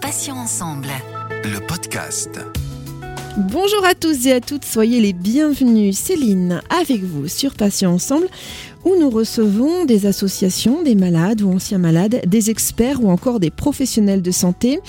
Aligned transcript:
Patients 0.00 0.36
ensemble. 0.36 0.88
Le 1.44 1.64
podcast. 1.64 2.40
Bonjour 3.36 3.84
à 3.84 3.94
tous 3.94 4.26
et 4.26 4.32
à 4.32 4.40
toutes, 4.40 4.64
soyez 4.64 5.00
les 5.00 5.12
bienvenus. 5.12 5.96
Céline 5.96 6.62
avec 6.68 7.04
vous 7.04 7.28
sur 7.28 7.54
Patients 7.54 7.92
Ensemble 7.92 8.26
où 8.84 8.96
nous 8.98 9.08
recevons 9.08 9.84
des 9.84 10.06
associations, 10.06 10.82
des 10.82 10.96
malades 10.96 11.42
ou 11.42 11.52
anciens 11.52 11.78
malades, 11.78 12.22
des 12.26 12.50
experts 12.50 13.02
ou 13.02 13.08
encore 13.08 13.38
des 13.38 13.50
professionnels 13.50 14.22
de 14.22 14.32
santé. 14.32 14.80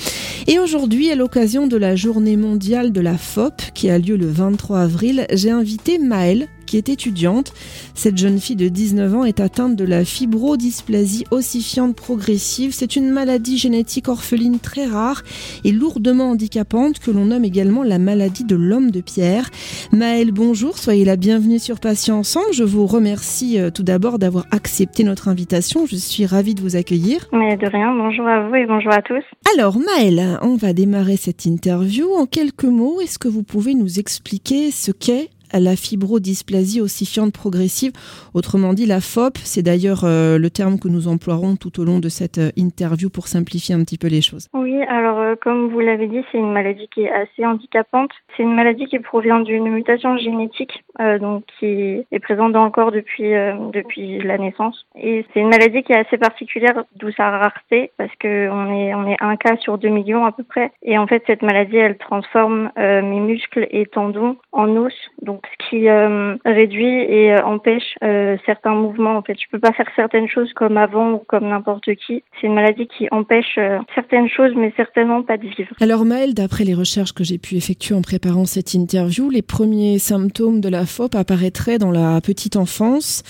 Et 0.48 0.58
aujourd'hui, 0.58 1.12
à 1.12 1.16
l'occasion 1.16 1.68
de 1.68 1.78
la 1.78 1.96
journée 1.96 2.36
mondiale 2.36 2.92
de 2.92 3.02
la 3.02 3.18
FOP 3.18 3.62
qui 3.76 3.92
a 3.92 4.00
lieu 4.00 4.18
le 4.18 4.28
23 4.28 4.80
avril, 4.80 5.28
j'ai 5.32 5.52
invité 5.52 6.00
Maëlle 6.00 6.48
qui 6.76 6.92
est 6.92 6.94
étudiante. 6.94 7.54
Cette 7.94 8.18
jeune 8.18 8.38
fille 8.38 8.58
de 8.58 8.68
19 8.68 9.16
ans 9.16 9.24
est 9.24 9.40
atteinte 9.40 9.78
de 9.78 9.86
la 9.86 10.04
fibrodysplasie 10.04 11.24
ossifiante 11.32 11.96
progressive. 11.96 12.74
C'est 12.74 12.98
une 12.98 13.12
maladie 13.12 13.58
génétique 13.58 14.10
orpheline 14.10 14.60
très 14.60 14.86
rare 14.86 15.22
et 15.64 15.72
lourdement 15.72 16.32
handicapante 16.32 17.00
que 17.00 17.12
l'on 17.12 17.28
nomme 17.28 17.46
également 17.46 17.84
la 17.84 17.98
maladie 17.98 18.44
de 18.44 18.58
l'homme 18.58 18.92
de 18.92 19.00
pierre. 19.00 19.50
Maëlle, 19.94 20.34
bonjour, 20.34 20.78
soyez 20.78 21.06
la 21.06 21.16
bienvenue 21.16 21.60
sur 21.60 21.80
Patients 21.80 22.18
Ensemble. 22.18 22.52
Je 22.52 22.66
vous 22.66 22.88
remercie 22.88 23.58
euh, 23.58 23.70
tout 23.70 23.84
d'abord 23.84 24.20
d'avoir 24.20 24.46
accepté 24.52 25.06
notre 25.06 25.30
invitation. 25.30 25.86
Je 25.86 25.96
suis 25.96 26.26
ravie 26.26 26.56
de 26.56 26.62
vous 26.62 26.76
accueillir. 26.76 27.28
Mais 27.32 27.56
de 27.56 27.68
rien, 27.68 27.96
bonjour 27.96 28.28
à 28.28 28.50
vous 28.50 28.56
et 28.56 28.66
bonjour 28.66 28.92
à 28.92 29.02
tous. 29.02 29.24
Alors 29.54 29.78
Maëlle, 29.80 30.40
on 30.42 30.56
va 30.56 30.74
démarrer 30.74 31.16
cette 31.16 31.46
interview. 31.46 32.12
En 32.14 32.26
quelques 32.26 32.66
mots, 32.66 33.00
est-ce 33.00 33.18
que 33.18 33.30
vous 33.30 33.44
pouvez 33.44 33.76
nous 33.76 33.98
expliquer 33.98 34.72
ce 34.72 34.92
qu'est 34.92 35.30
la 35.60 35.76
fibrodysplasie 35.76 36.82
ossifiante 36.82 37.34
progressive, 37.34 37.92
autrement 38.34 38.74
dit 38.74 38.86
la 38.86 39.00
FOP. 39.00 39.38
C'est 39.38 39.62
d'ailleurs 39.62 40.04
euh, 40.04 40.38
le 40.38 40.50
terme 40.50 40.80
que 40.80 40.88
nous 40.88 41.08
emploierons 41.08 41.56
tout 41.56 41.80
au 41.80 41.86
long 41.86 42.00
de 42.00 42.10
cette 42.10 42.38
euh, 42.38 42.52
interview 42.58 43.10
pour 43.10 43.28
simplifier 43.28 43.76
un 43.76 43.84
petit 43.84 43.98
peu 43.98 44.08
les 44.08 44.22
choses. 44.22 44.48
Oui, 44.54 44.82
alors 44.84 45.20
euh, 45.20 45.36
comme 45.42 45.70
vous 45.70 45.80
l'avez 45.80 46.08
dit, 46.08 46.22
c'est 46.32 46.38
une 46.38 46.52
maladie 46.52 46.88
qui 46.94 47.02
est 47.02 47.12
assez 47.12 47.46
handicapante. 47.46 48.12
C'est 48.36 48.44
une 48.44 48.56
maladie 48.56 48.86
qui 48.86 49.00
provient 49.00 49.40
d'une 49.40 49.70
mutation 49.70 50.18
génétique, 50.18 50.84
donc 51.22 51.44
qui 51.60 52.04
est 52.12 52.20
présente 52.20 52.52
dans 52.52 52.66
le 52.66 52.72
corps 52.72 52.92
depuis 52.92 53.32
depuis 53.74 54.20
la 54.20 54.38
naissance. 54.38 54.86
Et 54.96 55.26
c'est 55.34 55.40
une 55.40 55.50
maladie 55.50 55.84
qui 55.84 55.94
est 55.94 56.06
assez 56.06 56.18
particulière, 56.18 56.84
d'où 56.96 57.12
sa 57.12 57.30
rareté, 57.30 57.92
parce 57.98 58.14
que 58.20 58.50
on 58.50 58.74
est 58.74 58.94
on 58.94 59.08
est 59.08 59.18
un 59.22 59.36
cas 59.38 59.56
sur 59.58 59.78
deux 59.78 59.90
millions 59.90 60.26
à 60.26 60.32
peu 60.32 60.44
près. 60.44 60.72
Et 60.84 60.98
en 60.98 61.08
fait, 61.08 61.24
cette 61.28 61.42
maladie, 61.42 61.78
elle 61.78 61.98
transforme 61.98 62.72
mes 62.76 63.20
muscles 63.20 63.68
et 63.72 63.86
tendons 63.86 64.36
en 64.52 64.68
os, 64.76 64.94
donc 65.22 65.45
ce 65.46 65.70
qui 65.70 65.90
euh, 65.90 66.36
réduit 66.46 66.86
et 66.86 67.34
euh, 67.34 67.44
empêche 67.44 67.96
euh, 68.04 68.38
certains 68.46 68.74
mouvements. 68.74 69.18
En 69.18 69.22
fait, 69.22 69.38
peux 69.52 69.60
pas 69.60 69.74
faire 69.74 69.88
certaines 69.96 70.28
choses 70.28 70.52
comme 70.54 70.78
avant 70.78 71.14
ou 71.14 71.18
comme 71.20 71.48
n'importe 71.48 71.94
qui. 71.96 72.24
C'est 72.40 72.48
une 72.48 72.56
maladie 72.56 72.88
qui 72.88 73.08
empêche 73.12 73.60
certaines 73.94 74.30
choses, 74.30 74.52
mais 74.56 74.74
certainement 74.76 75.24
pas 75.24 75.38
de 75.38 75.48
vivre. 75.48 75.72
Alors 75.82 76.06
Maëlle, 76.06 76.34
d'après 76.34 76.64
les 76.64 76.74
recherches 76.74 77.14
que 77.14 77.24
j'ai 77.24 77.38
pu 77.38 77.56
effectuer 77.56 77.96
en 77.96 78.02
préparant 78.02 78.46
cette 78.46 78.74
interview, 78.74 79.30
les 79.30 79.42
premiers 79.42 80.00
symptômes 80.00 80.62
de 80.62 80.70
la 80.70 80.86
FOP 80.86 81.16
apparaîtraient 81.16 81.78
dans 81.78 81.92
la 81.92 82.20
petite 82.22 82.56
enfance. 82.56 83.24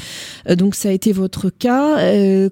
donc 0.48 0.76
ça 0.76 0.90
a 0.90 0.92
été 0.92 1.12
votre 1.12 1.50
cas. 1.50 1.98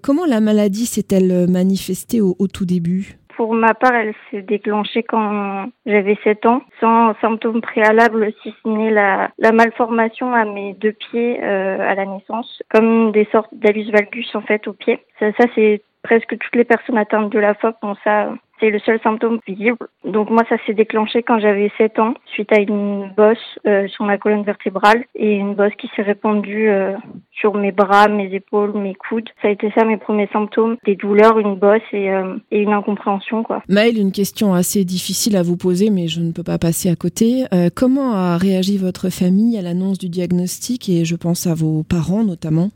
comment 0.04 0.26
la 0.26 0.40
maladie 0.40 0.86
s'est-elle 0.86 1.50
manifestée 1.50 2.22
au 2.22 2.48
tout 2.48 2.66
début? 2.66 3.18
Pour 3.36 3.54
ma 3.54 3.74
part, 3.74 3.94
elle 3.94 4.14
s'est 4.30 4.42
déclenchée 4.42 5.04
quand 5.04 5.68
j'avais 5.86 6.18
7 6.24 6.46
ans, 6.46 6.62
sans 6.80 7.14
symptômes 7.22 7.62
préalables, 7.62 8.32
si 8.42 8.54
ce 8.64 8.70
n'est 8.70 8.92
la, 8.92 9.32
malformation 9.52 10.34
à 10.34 10.46
mes 10.46 10.74
deux 10.74 10.94
pieds 10.94 11.40
euh, 11.44 11.78
à 11.80 11.96
la 11.96 12.06
naissance, 12.06 12.62
comme 12.70 13.12
des 13.12 13.28
sortes 13.32 13.54
d'alus 13.54 13.92
valgus 13.92 14.36
en 14.36 14.42
fait 14.42 14.68
aux 14.68 14.74
pieds. 14.74 15.00
Ça, 15.20 15.32
ça 15.34 15.46
c'est 15.56 15.82
presque 16.04 16.38
toutes 16.38 16.56
les 16.56 16.66
personnes 16.66 16.98
atteintes 16.98 17.32
de 17.32 17.40
la 17.40 17.54
FOP 17.54 17.76
ont 17.82 17.96
ça 18.04 18.34
c'est 18.60 18.70
le 18.70 18.80
seul 18.80 19.00
symptôme 19.02 19.40
visible. 19.48 19.88
Donc 20.06 20.30
moi, 20.30 20.44
ça 20.50 20.56
s'est 20.66 20.74
déclenché 20.74 21.24
quand 21.24 21.40
j'avais 21.40 21.72
7 21.78 22.00
ans, 22.00 22.14
suite 22.34 22.52
à 22.52 22.60
une 22.60 23.12
bosse 23.16 23.38
euh, 23.66 23.88
sur 23.88 24.06
ma 24.06 24.18
colonne 24.18 24.44
vertébrale 24.44 25.06
et 25.16 25.34
une 25.34 25.56
bosse 25.56 25.74
qui 25.78 25.90
s'est 25.96 26.02
répandue 26.02 26.70
euh, 26.70 26.94
sur 27.32 27.56
mes 27.56 27.72
bras, 27.72 28.08
mes 28.08 28.34
épaules, 28.34 28.74
mes 28.74 28.96
coudes. 28.96 29.30
Ça 29.42 29.48
a 29.48 29.52
été 29.52 29.72
ça 29.72 29.86
mes 29.86 29.98
premiers 29.98 30.30
symptômes, 30.32 30.78
des 30.86 30.96
douleurs, 30.96 31.40
une 31.40 31.56
bosse 31.56 31.82
et, 31.92 32.10
euh, 32.10 32.36
et 32.52 32.62
une 32.62 32.74
incompréhension. 32.74 33.44
quoi. 33.44 33.64
Maëlle, 33.70 33.98
une 33.98 34.12
question 34.12 34.54
assez 34.54 34.86
difficile 34.86 35.36
à 35.36 35.44
vous 35.44 35.58
poser, 35.58 35.90
mais 35.90 36.08
je 36.08 36.22
ne 36.22 36.32
peux 36.32 36.44
pas 36.44 36.58
passer 36.58 36.90
à 36.90 36.96
côté. 36.96 37.44
comment 37.76 38.14
a 38.14 38.38
réagi 38.38 38.78
votre 38.78 39.10
famille 39.10 39.58
à 39.58 39.62
l'annonce 39.62 39.98
du 39.98 40.10
diagnostic 40.10 40.90
et 40.90 41.06
je 41.06 41.16
pense 41.16 41.48
à 41.48 41.54
vos 41.54 41.84
parents 41.84 42.24
notamment? 42.24 42.70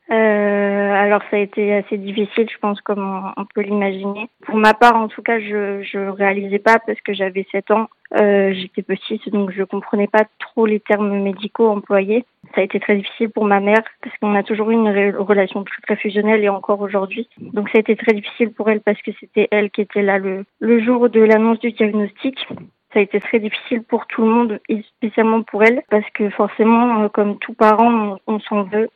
Alors 1.00 1.22
ça 1.30 1.38
a 1.38 1.40
été 1.40 1.74
assez 1.74 1.98
difficile, 1.98 2.48
je 2.52 2.58
pense, 2.60 2.82
comme 2.82 3.32
on, 3.38 3.46
peut 3.46 3.62
l'imaginer. 3.62 4.30
Pour 4.46 4.56
ma 4.56 4.74
part, 4.74 4.96
en 4.96 5.08
tout 5.08 5.22
cas, 5.22 5.40
je 5.40 5.82
je 5.82 6.00
réalisais 6.00 6.60
pas 6.60 6.80
parce 6.80 7.00
que 7.02 7.14
j'avais 7.14 7.46
7 7.52 7.72
ans. 7.72 7.88
Euh, 8.16 8.54
J'étais 8.54 8.84
petite, 8.84 9.30
donc 9.30 9.52
je 9.52 9.64
comprenais 9.64 10.08
pas 10.08 10.26
trop 10.40 10.66
les 10.66 10.80
termes 10.80 11.22
médicaux 11.22 11.68
employés. 11.68 12.26
Ça 12.56 12.62
a 12.62 12.64
été 12.64 12.80
très 12.80 12.96
difficile 12.96 13.30
pour 13.30 13.46
ma 13.46 13.60
mère 13.60 13.84
parce 14.02 14.16
qu'on 14.18 14.36
a 14.36 14.44
toujours 14.44 14.72
eu 14.72 14.76
une 14.76 15.16
relation 15.18 15.64
très, 15.64 15.82
très 15.82 15.96
fusionnelle 15.98 16.44
et 16.44 16.50
encore 16.50 16.80
aujourd'hui. 16.80 17.28
Donc 17.40 17.70
ça 17.70 17.78
a 17.78 17.82
été 17.82 17.96
très 17.96 18.14
difficile 18.14 18.52
pour 18.52 18.70
elle 18.70 18.82
parce 18.82 19.02
que 19.02 19.12
c'était 19.20 19.48
elle 19.52 19.70
qui 19.72 19.82
était 19.82 20.02
là 20.02 20.18
le, 20.18 20.46
le 20.60 20.80
jour 20.80 21.10
de 21.10 21.20
l'annonce 21.20 21.60
du 21.60 21.72
diagnostic 21.72 22.48
ça 22.94 23.00
a 23.00 23.04
été 23.04 23.20
très 23.20 23.40
difficile 23.40 23.84
pour 23.84 24.08
tout 24.08 24.22
le 24.22 24.30
monde, 24.30 24.60
et 24.70 24.82
spécialement 24.98 25.44
pour 25.44 25.64
elle, 25.64 25.84
parce 25.90 26.10
que 26.16 26.30
forcément, 26.30 27.04
euh, 27.04 27.10
comme 27.10 27.38
tout 27.38 27.54
parent, 27.54 28.18
on 28.28 28.40
s'en 28.40 28.64
veut. 28.64 28.90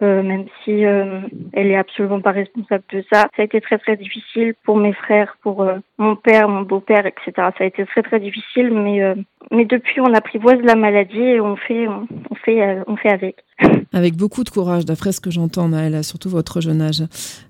Euh, 0.00 0.22
même 0.22 0.44
si 0.62 0.84
euh, 0.84 1.22
elle 1.52 1.72
est 1.72 1.76
absolument 1.76 2.20
pas 2.20 2.30
responsable 2.30 2.84
de 2.92 3.04
ça. 3.12 3.22
Ça 3.34 3.42
a 3.42 3.42
été 3.42 3.60
très 3.60 3.78
très 3.78 3.96
difficile 3.96 4.54
pour 4.62 4.76
mes 4.76 4.92
frères, 4.92 5.36
pour 5.42 5.62
euh, 5.62 5.78
mon 5.98 6.14
père, 6.14 6.48
mon 6.48 6.62
beau-père, 6.62 7.04
etc. 7.04 7.32
Ça 7.36 7.52
a 7.58 7.64
été 7.64 7.84
très 7.84 8.04
très 8.04 8.20
difficile, 8.20 8.70
mais 8.70 9.16
mais 9.50 9.64
depuis 9.64 10.00
on 10.00 10.14
apprivoise 10.14 10.60
la 10.62 10.76
maladie 10.76 11.18
et 11.18 11.40
on 11.40 11.56
fait 11.56 11.88
on, 11.88 12.06
fait 12.44 12.80
on 12.86 12.96
fait 12.96 13.10
avec. 13.10 13.44
Avec 13.92 14.16
beaucoup 14.16 14.44
de 14.44 14.50
courage, 14.50 14.84
d'après 14.84 15.12
ce 15.12 15.20
que 15.20 15.30
j'entends, 15.30 15.66
Maëlle, 15.66 16.04
surtout 16.04 16.28
votre 16.28 16.60
jeune 16.60 16.82
âge. 16.82 17.02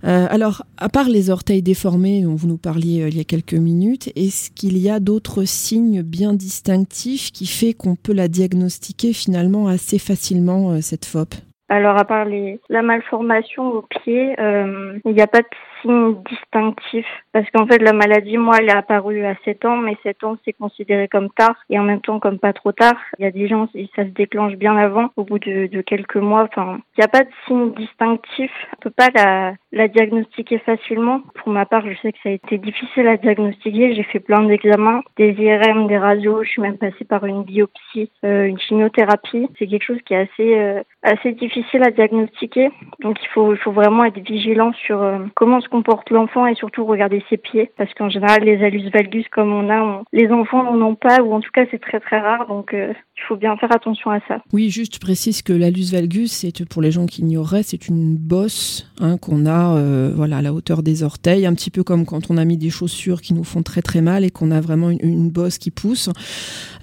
alors, 0.04 0.62
à 0.78 0.88
part 0.88 1.08
les 1.08 1.30
orteils 1.30 1.62
déformés 1.62 2.22
dont 2.22 2.36
vous 2.36 2.46
nous 2.46 2.56
parliez 2.56 3.06
il 3.08 3.16
y 3.16 3.20
a 3.20 3.24
quelques 3.24 3.54
minutes, 3.54 4.10
est-ce 4.14 4.50
qu'il 4.52 4.78
y 4.78 4.88
a 4.88 5.00
d'autres 5.00 5.44
signes 5.44 6.02
bien 6.02 6.32
distinctifs 6.32 7.32
qui 7.32 7.46
fait 7.46 7.74
qu'on 7.74 7.96
peut 7.96 8.14
la 8.14 8.28
diagnostiquer 8.28 9.12
finalement 9.12 9.66
assez 9.66 9.98
facilement, 9.98 10.80
cette 10.80 11.04
FOP 11.04 11.34
alors 11.68 11.98
à 11.98 12.04
part 12.04 12.24
les, 12.24 12.60
la 12.68 12.82
malformation 12.82 13.68
au 13.68 13.82
pied, 13.82 14.38
euh, 14.40 14.98
il 15.04 15.12
n'y 15.12 15.20
a 15.20 15.26
pas 15.26 15.42
de 15.42 15.48
signe 15.82 16.16
distinctif. 16.24 17.06
Parce 17.32 17.48
qu'en 17.50 17.66
fait 17.66 17.78
la 17.78 17.92
maladie 17.92 18.38
moi 18.38 18.56
elle 18.60 18.68
est 18.68 18.76
apparue 18.76 19.24
à 19.24 19.34
7 19.44 19.64
ans 19.64 19.76
mais 19.76 19.96
7 20.02 20.24
ans 20.24 20.36
c'est 20.44 20.52
considéré 20.52 21.08
comme 21.08 21.30
tard. 21.30 21.56
Et 21.70 21.78
en 21.78 21.84
même 21.84 22.00
temps 22.00 22.20
comme 22.20 22.38
pas 22.38 22.52
trop 22.52 22.72
tard. 22.72 22.96
Il 23.18 23.24
y 23.24 23.28
a 23.28 23.30
des 23.30 23.48
gens 23.48 23.68
ça 23.96 24.04
se 24.04 24.10
déclenche 24.10 24.54
bien 24.54 24.76
avant 24.76 25.10
au 25.16 25.24
bout 25.24 25.38
de, 25.38 25.66
de 25.66 25.80
quelques 25.80 26.16
mois 26.16 26.44
enfin 26.44 26.78
il 26.96 27.00
n'y 27.00 27.04
a 27.04 27.08
pas 27.08 27.24
de 27.24 27.30
signe 27.46 27.72
distinctif. 27.74 28.50
On 28.74 28.80
peut 28.80 28.90
pas 28.90 29.08
la, 29.14 29.54
la 29.72 29.88
diagnostiquer 29.88 30.58
facilement. 30.58 31.22
Pour 31.34 31.52
ma 31.52 31.66
part 31.66 31.86
je 31.86 31.96
sais 32.02 32.12
que 32.12 32.18
ça 32.22 32.28
a 32.28 32.32
été 32.32 32.58
difficile 32.58 33.06
à 33.08 33.16
diagnostiquer. 33.16 33.94
J'ai 33.94 34.02
fait 34.04 34.20
plein 34.20 34.42
d'examens 34.42 35.02
des 35.16 35.30
IRM 35.30 35.86
des 35.86 35.98
radios. 35.98 36.42
Je 36.42 36.48
suis 36.48 36.62
même 36.62 36.78
passée 36.78 37.04
par 37.04 37.24
une 37.24 37.44
biopsie 37.44 38.10
euh, 38.24 38.46
une 38.46 38.58
chimiothérapie. 38.58 39.48
C'est 39.58 39.66
quelque 39.66 39.84
chose 39.84 40.00
qui 40.04 40.14
est 40.14 40.28
assez 40.28 40.58
euh, 40.58 40.82
assez 41.02 41.32
difficile 41.32 41.82
à 41.84 41.90
diagnostiquer. 41.90 42.70
Donc 43.00 43.16
il 43.22 43.28
faut 43.28 43.52
il 43.52 43.58
faut 43.58 43.72
vraiment 43.72 44.04
être 44.04 44.18
vigilant 44.18 44.72
sur 44.72 45.02
euh, 45.02 45.18
comment 45.34 45.60
comporte 45.68 46.10
l'enfant 46.10 46.46
et 46.46 46.54
surtout 46.54 46.84
regarder 46.84 47.22
ses 47.28 47.36
pieds 47.36 47.70
parce 47.76 47.92
qu'en 47.94 48.08
général 48.08 48.42
les 48.42 48.64
alus 48.64 48.90
valgus 48.90 49.26
comme 49.30 49.52
on 49.52 49.70
a, 49.70 50.02
les 50.12 50.28
enfants 50.30 50.64
n'en 50.64 50.80
ont 50.86 50.94
pas 50.94 51.22
ou 51.22 51.32
en 51.32 51.40
tout 51.40 51.50
cas 51.52 51.64
c'est 51.70 51.80
très 51.80 52.00
très 52.00 52.18
rare 52.18 52.46
donc 52.48 52.74
euh, 52.74 52.92
il 53.16 53.22
faut 53.26 53.36
bien 53.36 53.56
faire 53.56 53.72
attention 53.74 54.10
à 54.10 54.20
ça. 54.28 54.42
Oui, 54.52 54.70
juste 54.70 54.94
je 54.94 55.00
précise 55.00 55.42
que 55.42 55.52
l'alus 55.52 55.92
valgus, 55.92 56.30
c'est 56.32 56.64
pour 56.64 56.82
les 56.82 56.90
gens 56.90 57.06
qui 57.06 57.22
ignoreraient, 57.22 57.62
c'est 57.62 57.88
une 57.88 58.16
bosse 58.16 58.90
hein, 59.00 59.18
qu'on 59.18 59.46
a 59.46 59.76
euh, 59.76 60.12
voilà 60.14 60.38
à 60.38 60.42
la 60.42 60.52
hauteur 60.52 60.82
des 60.82 61.02
orteils, 61.02 61.46
un 61.46 61.54
petit 61.54 61.70
peu 61.70 61.82
comme 61.82 62.06
quand 62.06 62.30
on 62.30 62.36
a 62.36 62.44
mis 62.44 62.56
des 62.56 62.70
chaussures 62.70 63.20
qui 63.20 63.34
nous 63.34 63.44
font 63.44 63.62
très 63.62 63.82
très 63.82 64.00
mal 64.00 64.24
et 64.24 64.30
qu'on 64.30 64.50
a 64.50 64.60
vraiment 64.60 64.90
une, 64.90 65.28
bosse 65.28 65.58
qui 65.58 65.70
pousse. 65.70 66.08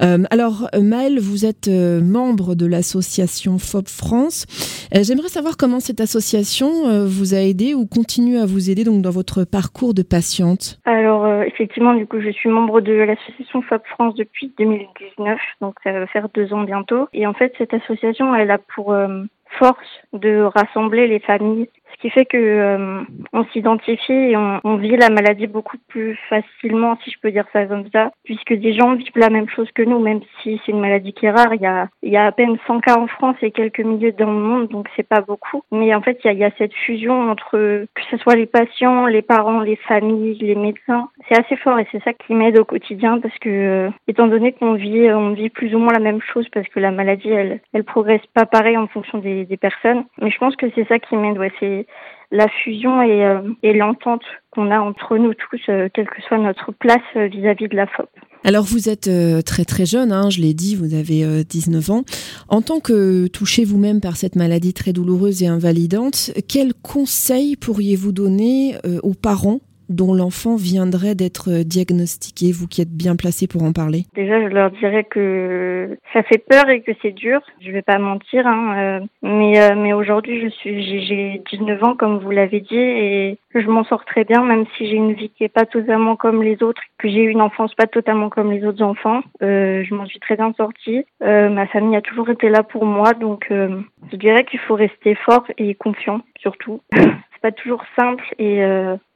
Euh, 0.02 0.24
alors 0.30 0.70
Maëlle, 0.80 1.20
vous 1.20 1.46
êtes 1.46 1.68
membre 1.68 2.54
de 2.54 2.66
l'association 2.66 3.58
FOB 3.58 3.88
France. 3.88 4.46
J'aimerais 4.92 5.30
savoir 5.30 5.58
comment 5.58 5.80
cette 5.80 6.02
association 6.02 7.06
vous 7.06 7.34
a 7.34 7.40
aidé 7.40 7.74
ou 7.74 7.86
continue 7.86 8.38
à 8.38 8.46
vous 8.46 8.70
aider 8.70 8.75
donc 8.84 9.02
dans 9.02 9.12
votre 9.12 9.44
parcours 9.44 9.94
de 9.94 10.04
patiente 10.04 10.80
Alors 10.86 11.26
euh, 11.26 11.44
effectivement, 11.44 11.94
du 11.94 12.06
coup, 12.06 12.20
je 12.20 12.30
suis 12.30 12.50
membre 12.50 12.82
de 12.82 12.94
l'association 12.94 13.62
FAB 13.62 13.82
France 13.86 14.16
depuis 14.16 14.54
2019, 14.58 15.40
donc 15.62 15.76
ça 15.84 15.92
va 15.92 16.08
faire 16.08 16.30
deux 16.34 16.54
ans 16.54 16.64
bientôt. 16.64 17.08
Et 17.14 17.26
en 17.28 17.34
fait, 17.34 17.54
cette 17.58 17.74
association, 17.74 18.36
elle 18.36 18.52
a 18.52 18.58
pour 18.58 18.94
euh, 18.94 19.24
force 19.58 19.78
de 20.14 20.42
rassembler 20.42 21.08
les 21.08 21.20
familles 21.20 21.70
ce 21.96 22.02
qui 22.02 22.10
fait 22.10 22.26
que 22.26 22.38
euh, 22.38 23.02
on 23.34 23.46
s'identifie 23.46 24.12
et 24.12 24.38
on, 24.38 24.60
on, 24.64 24.76
vit 24.76 24.98
la 24.98 25.10
maladie 25.10 25.48
beaucoup 25.48 25.78
plus 25.88 26.18
facilement, 26.30 26.98
si 27.04 27.12
je 27.12 27.20
peux 27.20 27.32
dire 27.32 27.46
ça 27.54 27.66
comme 27.66 27.86
ça, 27.92 28.12
puisque 28.24 28.54
des 28.54 28.74
gens 28.74 28.96
vivent 28.96 29.12
la 29.16 29.30
même 29.30 29.50
chose 29.50 29.72
que 29.72 29.82
nous, 29.82 30.00
même 30.00 30.20
si 30.42 30.60
c'est 30.66 30.72
une 30.72 30.82
maladie 30.82 31.14
qui 31.14 31.26
est 31.26 31.32
rare. 31.32 31.54
Il 31.54 31.62
y 31.62 31.66
a, 31.66 31.88
il 32.04 32.12
y 32.12 32.18
a 32.18 32.26
à 32.26 32.32
peine 32.32 32.58
100 32.68 32.82
cas 32.82 32.98
en 32.98 33.08
France 33.08 33.38
et 33.42 33.52
quelques 33.52 33.80
milliers 33.80 34.12
dans 34.12 34.32
le 34.32 34.40
monde, 34.40 34.68
donc 34.70 34.88
c'est 34.96 35.08
pas 35.08 35.22
beaucoup. 35.22 35.64
Mais 35.72 35.94
en 35.96 36.02
fait, 36.02 36.20
il 36.24 36.28
y, 36.28 36.30
a, 36.30 36.34
il 36.34 36.40
y 36.40 36.44
a 36.44 36.52
cette 36.58 36.74
fusion 36.74 37.30
entre 37.30 37.86
que 37.94 38.02
ce 38.12 38.18
soit 38.18 38.36
les 38.36 38.46
patients, 38.46 39.06
les 39.06 39.22
parents, 39.22 39.62
les 39.62 39.78
familles, 39.78 40.38
les 40.42 40.56
médecins. 40.56 41.10
C'est 41.30 41.40
assez 41.40 41.56
fort 41.58 41.80
et 41.80 41.88
c'est 41.92 42.04
ça 42.04 42.14
qui 42.14 42.34
m'aide 42.34 42.60
au 42.60 42.66
quotidien 42.66 43.20
parce 43.20 43.38
que, 43.40 43.50
euh, 43.50 43.90
étant 44.08 44.28
donné 44.28 44.52
qu'on 44.52 44.74
vit, 44.74 45.12
on 45.12 45.32
vit 45.32 45.50
plus 45.50 45.74
ou 45.76 45.80
moins 45.80 45.94
la 45.94 46.00
même 46.00 46.22
chose 46.22 46.48
parce 46.50 46.68
que 46.68 46.80
la 46.80 46.92
maladie, 46.92 47.30
elle, 47.30 47.62
elle 47.74 47.84
progresse 47.84 48.26
pas 48.34 48.46
pareil 48.46 48.78
en 48.78 48.88
fonction 48.88 49.20
des, 49.20 49.46
des 49.46 49.58
personnes. 49.58 50.04
Mais 50.22 50.32
je 50.32 50.38
pense 50.38 50.56
que 50.56 50.68
c'est 50.76 50.88
ça 50.88 51.00
qui 51.00 51.16
m'aide. 51.16 51.38
Ouais, 51.38 51.52
c'est 51.60 51.85
la 52.32 52.48
fusion 52.64 53.02
et, 53.02 53.24
euh, 53.24 53.42
et 53.64 53.74
l'entente 53.74 54.24
qu'on 54.52 54.72
a 54.72 54.80
entre 54.80 55.18
nous 55.18 55.34
tous, 55.34 55.62
euh, 55.70 55.90
quelle 55.94 56.08
que 56.08 56.22
soit 56.28 56.38
notre 56.38 56.72
place 56.72 56.98
euh, 57.16 57.28
vis-à-vis 57.28 57.68
de 57.68 57.76
la 57.76 57.88
FOP. 57.88 58.10
Alors 58.44 58.64
vous 58.64 58.90
êtes 58.90 59.10
très 59.44 59.66
très 59.66 59.88
jeune, 59.88 60.12
hein, 60.12 60.30
je 60.30 60.40
l'ai 60.40 60.54
dit, 60.54 60.76
vous 60.76 60.94
avez 60.94 61.44
19 61.44 61.90
ans. 61.90 62.04
En 62.48 62.62
tant 62.62 62.80
que 62.80 63.26
touché 63.26 63.66
vous-même 63.66 64.02
par 64.02 64.18
cette 64.18 64.36
maladie 64.36 64.72
très 64.72 64.94
douloureuse 64.94 65.42
et 65.42 65.48
invalidante, 65.48 66.30
quels 66.48 66.76
conseils 66.76 67.56
pourriez-vous 67.56 68.12
donner 68.12 68.76
aux 69.02 69.16
parents 69.16 69.62
dont 69.90 70.14
l'enfant 70.14 70.56
viendrait 70.56 71.16
d'être 71.16 71.64
diagnostiqué, 71.64 72.52
vous 72.52 72.68
qui 72.68 72.82
êtes 72.82 72.96
bien 72.96 73.16
placé 73.16 73.48
pour 73.48 73.64
en 73.64 73.74
parler 73.74 74.04
Déjà, 74.16 74.42
je 74.42 74.54
leur 74.54 74.72
dirais 74.72 75.04
que 75.04 75.98
ça 76.14 76.24
fait 76.24 76.38
peur 76.38 76.70
et 76.70 76.82
que 76.82 76.92
c'est 77.02 77.12
dur. 77.12 77.42
Je 77.62 77.72
vais 77.72 77.82
pas 77.82 77.98
mentir, 77.98 78.48
hein, 78.48 78.76
euh, 78.78 79.00
mais 79.22 79.62
euh, 79.62 79.76
mais 79.76 79.94
aujourd'hui, 79.94 80.42
je 80.42 80.50
suis 80.50 81.06
j'ai 81.06 81.42
19 81.52 81.84
ans 81.84 81.96
comme 81.96 82.20
vous 82.20 82.32
l'avez 82.32 82.62
dit 82.62 82.78
et 82.78 83.38
je 83.54 83.68
m'en 83.68 83.84
sors 83.84 84.06
très 84.06 84.24
bien, 84.24 84.44
même 84.44 84.66
si 84.78 84.88
j'ai 84.88 84.96
une 84.96 85.14
vie 85.14 85.30
qui 85.30 85.44
est 85.44 85.50
pas 85.50 85.66
totalement 85.66 86.16
comme 86.16 86.44
les 86.44 86.62
autres, 86.64 86.82
que 86.98 87.08
j'ai 87.08 87.24
eu 87.24 87.30
une 87.30 87.42
enfance 87.42 87.74
pas 87.76 87.88
totalement 87.88 88.30
comme 88.30 88.52
les 88.52 88.66
autres 88.66 88.84
enfants. 88.84 89.22
Euh, 89.42 89.84
je 89.84 89.94
m'en 89.94 90.06
suis 90.06 90.20
très 90.20 90.36
bien 90.36 90.54
sortie. 90.58 91.06
Ma 91.22 91.68
famille 91.68 91.96
a 91.96 92.02
toujours 92.02 92.30
été 92.30 92.50
là 92.50 92.64
pour 92.64 92.86
moi, 92.86 93.14
donc 93.14 93.48
je 93.50 94.16
dirais 94.18 94.46
qu'il 94.46 94.60
faut 94.60 94.76
rester 94.76 95.16
fort 95.16 95.46
et 95.58 95.74
confiant 95.76 96.22
surtout. 96.40 96.82
c'est 96.94 97.42
pas 97.42 97.52
toujours 97.52 97.84
simple 97.98 98.24
et 98.38 98.64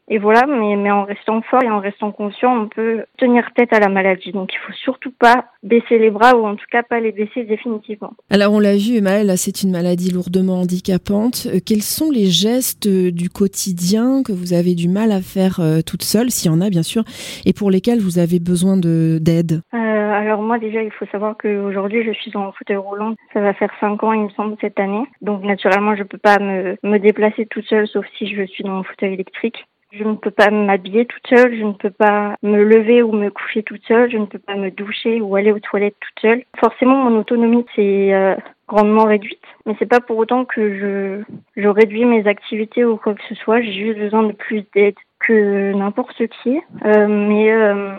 et 0.10 0.18
voilà, 0.18 0.46
mais, 0.48 0.76
mais 0.76 0.92
en 0.92 1.06
restant 1.06 1.42
fort 1.44 1.64
et 1.64 1.70
en 1.70 1.80
restant 1.80 2.12
conscient, 2.12 2.64
on 2.64 2.68
peut 2.68 3.04
tenir 3.18 3.50
tête 3.56 3.72
à 3.74 3.80
la 3.80 3.90
maladie. 3.90 4.32
Donc 4.32 4.52
il 4.54 4.58
faut 4.58 4.74
surtout 4.74 5.12
pas 5.12 5.46
baisser 5.64 6.00
les 6.00 6.10
bras 6.10 6.36
ou 6.36 6.46
en 6.46 6.56
tout 6.56 6.66
cas 6.72 6.84
pas 6.84 7.00
les 7.00 7.12
baisser 7.12 7.44
définitivement. 7.44 8.14
Alors 8.30 8.54
on 8.54 8.60
l'a 8.60 8.76
vu, 8.76 8.98
Emma, 8.98 9.24
là 9.24 9.38
c'est 9.38 9.64
une 9.64 9.72
maladie 9.72 10.12
lourdement 10.12 10.62
handicapante. 10.62 11.48
Euh, 11.48 11.60
quels 11.66 11.84
sont 11.84 12.12
les 12.12 12.26
gestes 12.26 12.88
euh, 12.88 13.12
du 13.12 13.30
quotidien 13.30 14.24
que 14.24 14.32
vous 14.32 14.54
avez 14.54 14.76
du 14.76 14.90
mal 14.90 15.12
à 15.12 15.22
faire 15.22 15.60
euh, 15.60 15.82
toute 15.86 16.04
seule, 16.04 16.32
s'il 16.32 16.52
y 16.52 16.54
en 16.54 16.62
a 16.62 16.70
bien 16.70 16.84
sûr, 16.84 17.04
et 17.46 17.54
pour 17.54 17.70
lesquels 17.70 18.00
vous 18.00 18.20
avez 18.20 18.40
besoin 18.40 18.78
d'aide? 18.78 19.62
Euh, 19.74 19.78
Alors 20.12 20.42
moi 20.42 20.58
déjà, 20.60 20.82
il 20.82 20.92
faut 20.92 21.06
savoir 21.12 21.36
qu'aujourd'hui 21.38 22.04
je 22.04 22.12
suis 22.12 22.36
en 22.36 22.52
fauteuil 22.52 22.78
roulant. 22.78 23.14
Ça 23.34 23.42
va 23.42 23.54
faire 23.54 23.72
cinq 23.80 24.04
ans, 24.04 24.14
il 24.14 24.24
me 24.24 24.30
semble, 24.30 24.56
cette 24.60 24.80
année. 24.80 25.04
Donc 25.22 25.44
naturellement, 25.44 25.96
je 25.96 26.04
peux 26.04 26.18
pas 26.18 26.40
me, 26.40 26.78
me 26.84 26.98
déplacer 26.98 27.46
toute 27.46 27.66
seule, 27.66 27.88
sauf 27.88 28.06
si 28.18 28.28
je 28.28 28.44
suis 28.44 28.64
dans 28.64 28.72
mon 28.78 28.84
fauteuil 28.84 29.14
électrique. 29.14 29.66
Je 29.92 30.04
ne 30.04 30.16
peux 30.16 30.32
pas 30.32 30.52
m'habiller 30.52 31.06
toute 31.06 31.26
seule, 31.28 31.58
je 31.58 31.64
ne 31.64 31.74
peux 31.74 31.90
pas 31.90 32.36
me 32.44 32.64
lever 32.64 33.02
ou 33.02 33.12
me 33.12 33.30
coucher 33.30 33.64
toute 33.64 33.84
seule, 33.88 34.12
je 34.12 34.18
ne 34.18 34.26
peux 34.26 34.40
pas 34.40 34.56
me 34.56 34.70
doucher 34.70 35.20
ou 35.20 35.36
aller 35.36 35.52
aux 35.52 35.60
toilettes 35.60 35.96
toute 36.00 36.22
seule. 36.22 36.44
Forcément, 36.60 37.10
mon 37.10 37.20
autonomie 37.20 37.66
c'est 37.76 38.14
euh, 38.14 38.36
grandement 38.68 39.06
réduite, 39.06 39.44
mais 39.66 39.76
c'est 39.80 39.88
pas 39.88 40.00
pour 40.00 40.18
autant 40.18 40.46
que 40.46 40.76
je 40.76 41.62
je 41.62 41.68
réduis 41.68 42.06
mes 42.06 42.28
activités 42.28 42.86
ou 42.86 42.98
quoi 42.98 43.16
que 43.16 43.24
ce 43.28 43.36
soit. 43.36 43.62
J'ai 43.62 43.74
juste 43.74 44.00
besoin 44.00 44.24
de 44.24 44.34
plus 44.34 44.64
d'aide 44.76 44.96
que 45.20 45.74
n'importe 45.74 46.22
qui. 46.44 46.60
Euh, 46.86 47.08
mais 47.08 47.52
euh, 47.52 47.96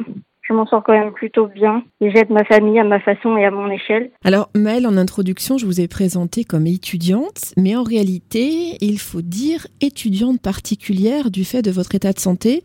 je 0.51 0.55
m'en 0.55 0.67
sors 0.67 0.83
quand 0.83 0.93
même 0.93 1.13
plutôt 1.13 1.47
bien 1.47 1.85
et 2.01 2.11
j'aide 2.11 2.31
ma 2.31 2.45
famille 2.45 2.79
à 2.81 2.85
ma 2.85 2.99
façon 2.99 3.37
et 3.37 3.45
à 3.45 3.51
mon 3.51 3.71
échelle. 3.71 4.11
Alors 4.25 4.51
Maëlle, 4.55 4.87
en 4.87 4.97
introduction, 4.97 5.57
je 5.59 5.65
vous 5.65 5.81
ai 5.81 5.87
présenté 5.87 6.45
comme 6.45 6.67
étudiante, 6.67 7.55
mais 7.57 7.77
en 7.77 7.85
réalité, 7.85 8.77
il 8.81 8.99
faut 8.99 9.23
dire 9.23 9.67
étudiante 9.81 10.43
particulière 10.43 11.31
du 11.31 11.45
fait 11.45 11.63
de 11.63 11.71
votre 11.71 11.95
état 11.95 12.13
de 12.13 12.19
santé. 12.19 12.63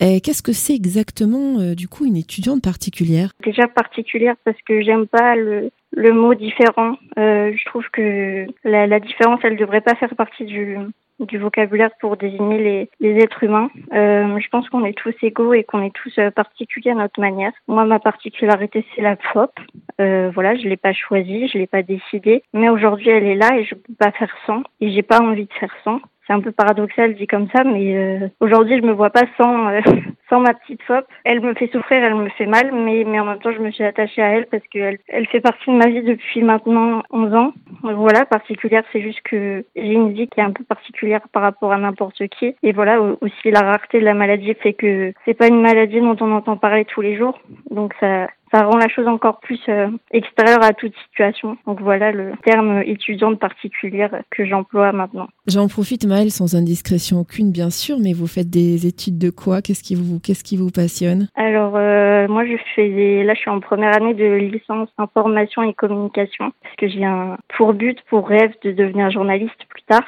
Qu'est-ce 0.00 0.42
que 0.42 0.52
c'est 0.52 0.74
exactement 0.74 1.58
euh, 1.58 1.74
du 1.74 1.88
coup 1.88 2.04
une 2.04 2.16
étudiante 2.16 2.62
particulière? 2.62 3.32
Déjà 3.44 3.66
particulière 3.66 4.36
parce 4.44 4.56
que 4.66 4.80
j'aime 4.82 5.06
pas 5.06 5.34
le, 5.34 5.70
le 5.92 6.12
mot 6.12 6.34
différent. 6.34 6.96
Euh, 7.18 7.52
je 7.56 7.64
trouve 7.64 7.84
que 7.92 8.46
la, 8.64 8.86
la 8.86 9.00
différence, 9.00 9.40
elle 9.42 9.56
devrait 9.56 9.80
pas 9.80 9.94
faire 9.96 10.14
partie 10.14 10.44
du, 10.44 10.76
du 11.20 11.38
vocabulaire 11.38 11.90
pour 12.00 12.16
désigner 12.16 12.58
les, 12.58 12.90
les 13.00 13.22
êtres 13.22 13.42
humains. 13.42 13.70
Euh, 13.92 14.38
je 14.38 14.48
pense 14.48 14.68
qu'on 14.68 14.84
est 14.84 14.96
tous 14.96 15.14
égaux 15.22 15.54
et 15.54 15.64
qu'on 15.64 15.82
est 15.82 15.94
tous 15.94 16.12
euh, 16.18 16.30
particuliers 16.30 16.90
à 16.90 16.94
notre 16.94 17.20
manière. 17.20 17.52
Moi, 17.68 17.84
ma 17.84 17.98
particularité, 17.98 18.84
c'est 18.94 19.02
la 19.02 19.16
FOP. 19.16 19.52
Euh, 20.00 20.30
voilà, 20.34 20.56
je 20.56 20.68
l'ai 20.68 20.76
pas 20.76 20.92
choisie, 20.92 21.48
je 21.48 21.58
l'ai 21.58 21.66
pas 21.66 21.82
décidée, 21.82 22.42
mais 22.52 22.68
aujourd'hui, 22.68 23.10
elle 23.10 23.24
est 23.24 23.36
là 23.36 23.56
et 23.56 23.64
je 23.64 23.74
peux 23.74 23.94
pas 23.98 24.10
faire 24.12 24.34
sans. 24.46 24.62
Et 24.80 24.90
j'ai 24.90 25.02
pas 25.02 25.20
envie 25.20 25.46
de 25.46 25.52
faire 25.52 25.74
sans 25.84 26.00
c'est 26.26 26.32
un 26.32 26.40
peu 26.40 26.52
paradoxal 26.52 27.14
dit 27.14 27.26
comme 27.26 27.48
ça, 27.54 27.64
mais 27.64 27.96
euh, 27.96 28.28
aujourd'hui 28.40 28.78
je 28.78 28.86
me 28.86 28.92
vois 28.92 29.10
pas 29.10 29.24
sans 29.36 29.68
euh, 29.68 29.80
ma 30.40 30.54
petite 30.54 30.82
fop. 30.82 31.04
Elle 31.24 31.40
me 31.40 31.54
fait 31.54 31.70
souffrir, 31.72 32.02
elle 32.02 32.14
me 32.14 32.28
fait 32.30 32.46
mal, 32.46 32.72
mais 32.72 33.04
mais 33.04 33.20
en 33.20 33.24
même 33.24 33.38
temps 33.38 33.52
je 33.52 33.60
me 33.60 33.70
suis 33.70 33.84
attachée 33.84 34.22
à 34.22 34.30
elle 34.30 34.46
parce 34.46 34.62
qu'elle 34.68 34.98
elle 35.08 35.26
fait 35.28 35.40
partie 35.40 35.70
de 35.70 35.76
ma 35.76 35.86
vie 35.86 36.02
depuis 36.02 36.42
maintenant 36.42 37.02
11 37.10 37.34
ans. 37.34 37.52
Voilà, 37.82 38.24
particulière, 38.24 38.84
c'est 38.92 39.02
juste 39.02 39.20
que 39.22 39.64
j'ai 39.76 39.92
une 39.92 40.12
vie 40.12 40.28
qui 40.28 40.40
est 40.40 40.44
un 40.44 40.52
peu 40.52 40.64
particulière 40.64 41.20
par 41.32 41.42
rapport 41.42 41.72
à 41.72 41.78
n'importe 41.78 42.26
qui. 42.28 42.54
Et 42.62 42.72
voilà 42.72 43.00
aussi 43.20 43.50
la 43.50 43.60
rareté 43.60 44.00
de 44.00 44.04
la 44.04 44.14
maladie 44.14 44.54
fait 44.54 44.72
que 44.72 45.12
c'est 45.24 45.34
pas 45.34 45.48
une 45.48 45.60
maladie 45.60 46.00
dont 46.00 46.16
on 46.20 46.32
entend 46.32 46.56
parler 46.56 46.84
tous 46.84 47.00
les 47.00 47.16
jours, 47.16 47.38
donc 47.70 47.94
ça 48.00 48.28
ça 48.54 48.64
rend 48.64 48.76
la 48.76 48.88
chose 48.88 49.08
encore 49.08 49.40
plus 49.40 49.60
euh, 49.68 49.88
extérieure 50.12 50.62
à 50.62 50.72
toute 50.72 50.94
situation. 51.08 51.56
Donc 51.66 51.80
voilà 51.80 52.12
le 52.12 52.32
terme 52.44 52.82
étudiante 52.86 53.40
particulière 53.40 54.10
que 54.30 54.44
j'emploie 54.44 54.92
maintenant. 54.92 55.26
J'en 55.48 55.66
profite 55.66 56.06
Maëlle 56.06 56.30
sans 56.30 56.54
indiscrétion 56.54 57.20
aucune 57.20 57.50
bien 57.50 57.70
sûr, 57.70 57.96
mais 57.98 58.12
vous 58.12 58.28
faites 58.28 58.50
des 58.50 58.86
études 58.86 59.18
de 59.18 59.30
quoi? 59.30 59.60
Qu'est-ce 59.60 59.82
qui 59.82 59.96
vous 59.96 60.20
qu'est-ce 60.20 60.44
qui 60.44 60.56
vous 60.56 60.70
passionne? 60.70 61.28
Alors 61.34 61.74
euh, 61.74 62.28
moi 62.28 62.44
je 62.46 62.56
fais 62.76 62.88
des... 62.88 63.24
là 63.24 63.34
je 63.34 63.40
suis 63.40 63.50
en 63.50 63.58
première 63.58 63.94
année 63.96 64.14
de 64.14 64.34
licence 64.34 64.88
information 64.98 65.62
et 65.64 65.74
communication 65.74 66.52
parce 66.62 66.76
que 66.76 66.88
j'ai 66.88 67.04
un 67.04 67.36
pour 67.56 67.74
but 67.74 67.98
pour 68.08 68.28
rêve 68.28 68.52
de 68.62 68.70
devenir 68.70 69.10
journaliste 69.10 69.64
plus 69.68 69.82
tard 69.82 70.04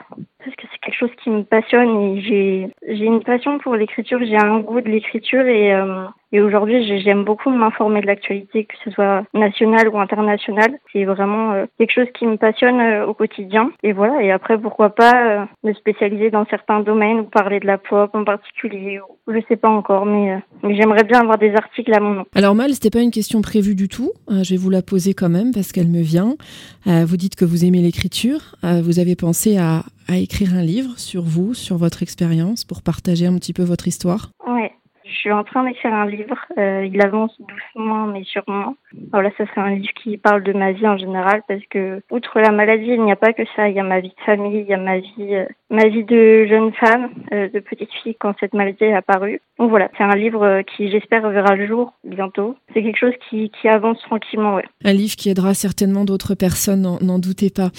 parce 0.47 0.57
que 0.57 0.67
c'est 0.73 0.79
quelque 0.81 0.99
chose 0.99 1.11
qui 1.23 1.31
me 1.31 1.43
passionne 1.43 2.01
et 2.01 2.21
j'ai 2.21 2.69
j'ai 2.87 3.05
une 3.05 3.23
passion 3.23 3.59
pour 3.59 3.75
l'écriture, 3.75 4.21
j'ai 4.25 4.37
un 4.37 4.61
goût 4.61 4.81
de 4.81 4.89
l'écriture 4.89 5.45
et 5.45 5.75
euh, 5.75 6.05
et 6.33 6.41
aujourd'hui, 6.41 7.01
j'aime 7.03 7.25
beaucoup 7.25 7.51
m'informer 7.51 8.01
de 8.01 8.07
l'actualité, 8.07 8.65
que 8.65 8.75
ce 8.85 8.91
soit 8.91 9.25
nationale 9.33 9.89
ou 9.89 9.99
internationale. 9.99 10.77
C'est 10.93 11.05
vraiment 11.05 11.53
euh, 11.53 11.67
quelque 11.79 11.93
chose 11.93 12.09
qui 12.19 12.27
me 12.27 12.37
passionne 12.37 12.81
euh, 12.81 13.07
au 13.07 13.15
quotidien. 13.15 13.71
Et 13.85 13.93
voilà. 13.93 14.21
Et 14.23 14.33
après, 14.33 14.59
pourquoi 14.59 14.91
pas 14.91 15.49
me 15.63 15.73
spécialiser 15.73 16.31
dans 16.31 16.45
certains 16.47 16.81
domaines 16.81 17.21
ou 17.21 17.25
parler 17.25 17.61
de 17.61 17.67
la 17.67 17.79
pop 17.79 18.11
en 18.13 18.25
particulier. 18.25 18.99
Ou, 19.01 19.33
je 19.33 19.39
sais 19.49 19.57
pas 19.57 19.71
encore, 19.71 20.05
mais, 20.05 20.43
mais 20.63 20.77
j'aimerais 20.77 21.05
bien 21.05 21.21
avoir 21.21 21.39
des 21.39 21.55
articles 21.55 21.95
à 21.95 22.01
mon 22.01 22.15
nom. 22.15 22.25
Alors 22.35 22.55
Mal, 22.55 22.73
c'était 22.75 22.91
pas 22.91 23.03
une 23.03 23.13
question 23.13 23.41
prévue 23.41 23.75
du 23.75 23.89
tout. 23.89 24.11
je 24.29 24.51
vais 24.51 24.57
vous 24.57 24.71
la 24.71 24.83
poser 24.83 25.15
quand 25.15 25.29
même 25.29 25.53
parce 25.53 25.73
qu'elle 25.73 25.89
me 25.89 26.03
vient. 26.03 26.35
vous 26.87 27.17
dites 27.17 27.37
que 27.37 27.45
vous 27.45 27.65
aimez 27.65 27.83
l'écriture. 27.83 28.57
vous 28.63 28.99
avez 28.99 29.17
pensé 29.17 29.59
à, 29.59 29.83
à 30.09 30.17
écrire 30.17 30.55
un 30.55 30.63
livre 30.63 30.99
sur 30.99 31.23
vous, 31.23 31.55
sur 31.55 31.77
votre 31.77 32.03
expérience, 32.03 32.65
pour 32.65 32.83
partager 32.83 33.27
un 33.27 33.37
petit 33.37 33.53
peu 33.53 33.63
votre 33.63 33.89
histoire. 33.89 34.31
Ouais. 34.47 34.73
Je 35.09 35.13
suis 35.13 35.33
en 35.33 35.45
train 35.45 35.65
d'écrire 35.65 35.95
un 35.95 36.07
livre. 36.07 36.37
Euh, 36.59 36.85
il 36.85 37.01
avance 37.01 37.33
doucement 37.41 38.07
mais 38.07 38.25
sûrement. 38.25 38.75
Voilà, 39.13 39.31
ça 39.39 39.45
c'est 39.55 39.61
un 39.61 39.71
livre 39.71 39.93
qui 40.03 40.17
parle 40.17 40.43
de 40.43 40.53
ma 40.53 40.73
vie 40.73 40.87
en 40.87 40.99
général 40.99 41.43
parce 41.47 41.65
que 41.71 42.03
outre 42.11 42.41
la 42.41 42.51
maladie, 42.51 42.89
il 42.89 43.03
n'y 43.03 43.13
a 43.13 43.17
pas 43.17 43.33
que 43.33 43.45
ça. 43.55 43.69
Il 43.69 43.77
y 43.77 43.81
a 43.81 43.85
ma 43.85 44.01
vie 44.01 44.09
de 44.09 44.25
famille, 44.25 44.61
il 44.61 44.67
y 44.67 44.75
a 44.75 44.79
ma 44.79 44.99
vie, 44.99 45.35
euh, 45.35 45.47
ma 45.71 45.89
vie 45.89 46.05
de 46.05 46.47
jeune 46.47 46.73
femme, 46.75 47.09
euh, 47.33 47.49
de 47.49 47.59
petite 47.61 47.91
fille 48.03 48.17
quand 48.19 48.35
cette 48.39 48.55
maladie 48.55 48.85
est 48.85 48.95
apparue. 48.95 49.41
Donc 49.59 49.71
voilà, 49.71 49.91
c'est 49.97 50.05
un 50.05 50.15
livre 50.15 50.45
euh, 50.45 50.63
qui 50.63 50.91
j'espère 50.91 51.29
verra 51.31 51.57
le 51.57 51.67
jour 51.67 51.95
bientôt. 52.05 52.57
C'est 52.73 52.83
quelque 52.83 52.99
chose 52.99 53.15
qui, 53.31 53.51
avance 53.67 53.99
tranquillement. 54.03 54.55
Ouais. 54.55 54.65
Un 54.85 54.93
livre 54.93 55.17
qui 55.17 55.29
aidera 55.29 55.55
certainement 55.55 56.05
d'autres 56.05 56.37
personnes, 56.37 56.83
n'en 57.01 57.19
doutez 57.19 57.51
pas. 57.51 57.71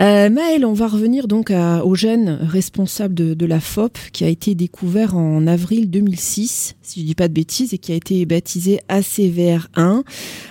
Euh, 0.00 0.28
Maëlle, 0.28 0.66
on 0.66 0.74
va 0.74 0.86
revenir 0.86 1.28
donc 1.28 1.50
à, 1.50 1.84
au 1.84 1.94
gène 1.94 2.38
responsable 2.42 3.14
de, 3.14 3.46
la 3.46 3.58
FOP 3.58 3.96
qui 4.12 4.24
a 4.24 4.28
été 4.28 4.54
découvert 4.54 5.16
en 5.16 5.46
avril 5.46 5.90
2006 5.90 6.76
si 6.90 7.00
je 7.00 7.06
dis 7.06 7.14
pas 7.14 7.28
de 7.28 7.32
bêtises, 7.32 7.72
et 7.72 7.78
qui 7.78 7.92
a 7.92 7.94
été 7.94 8.26
baptisé 8.26 8.80
ACVR1. 8.88 10.02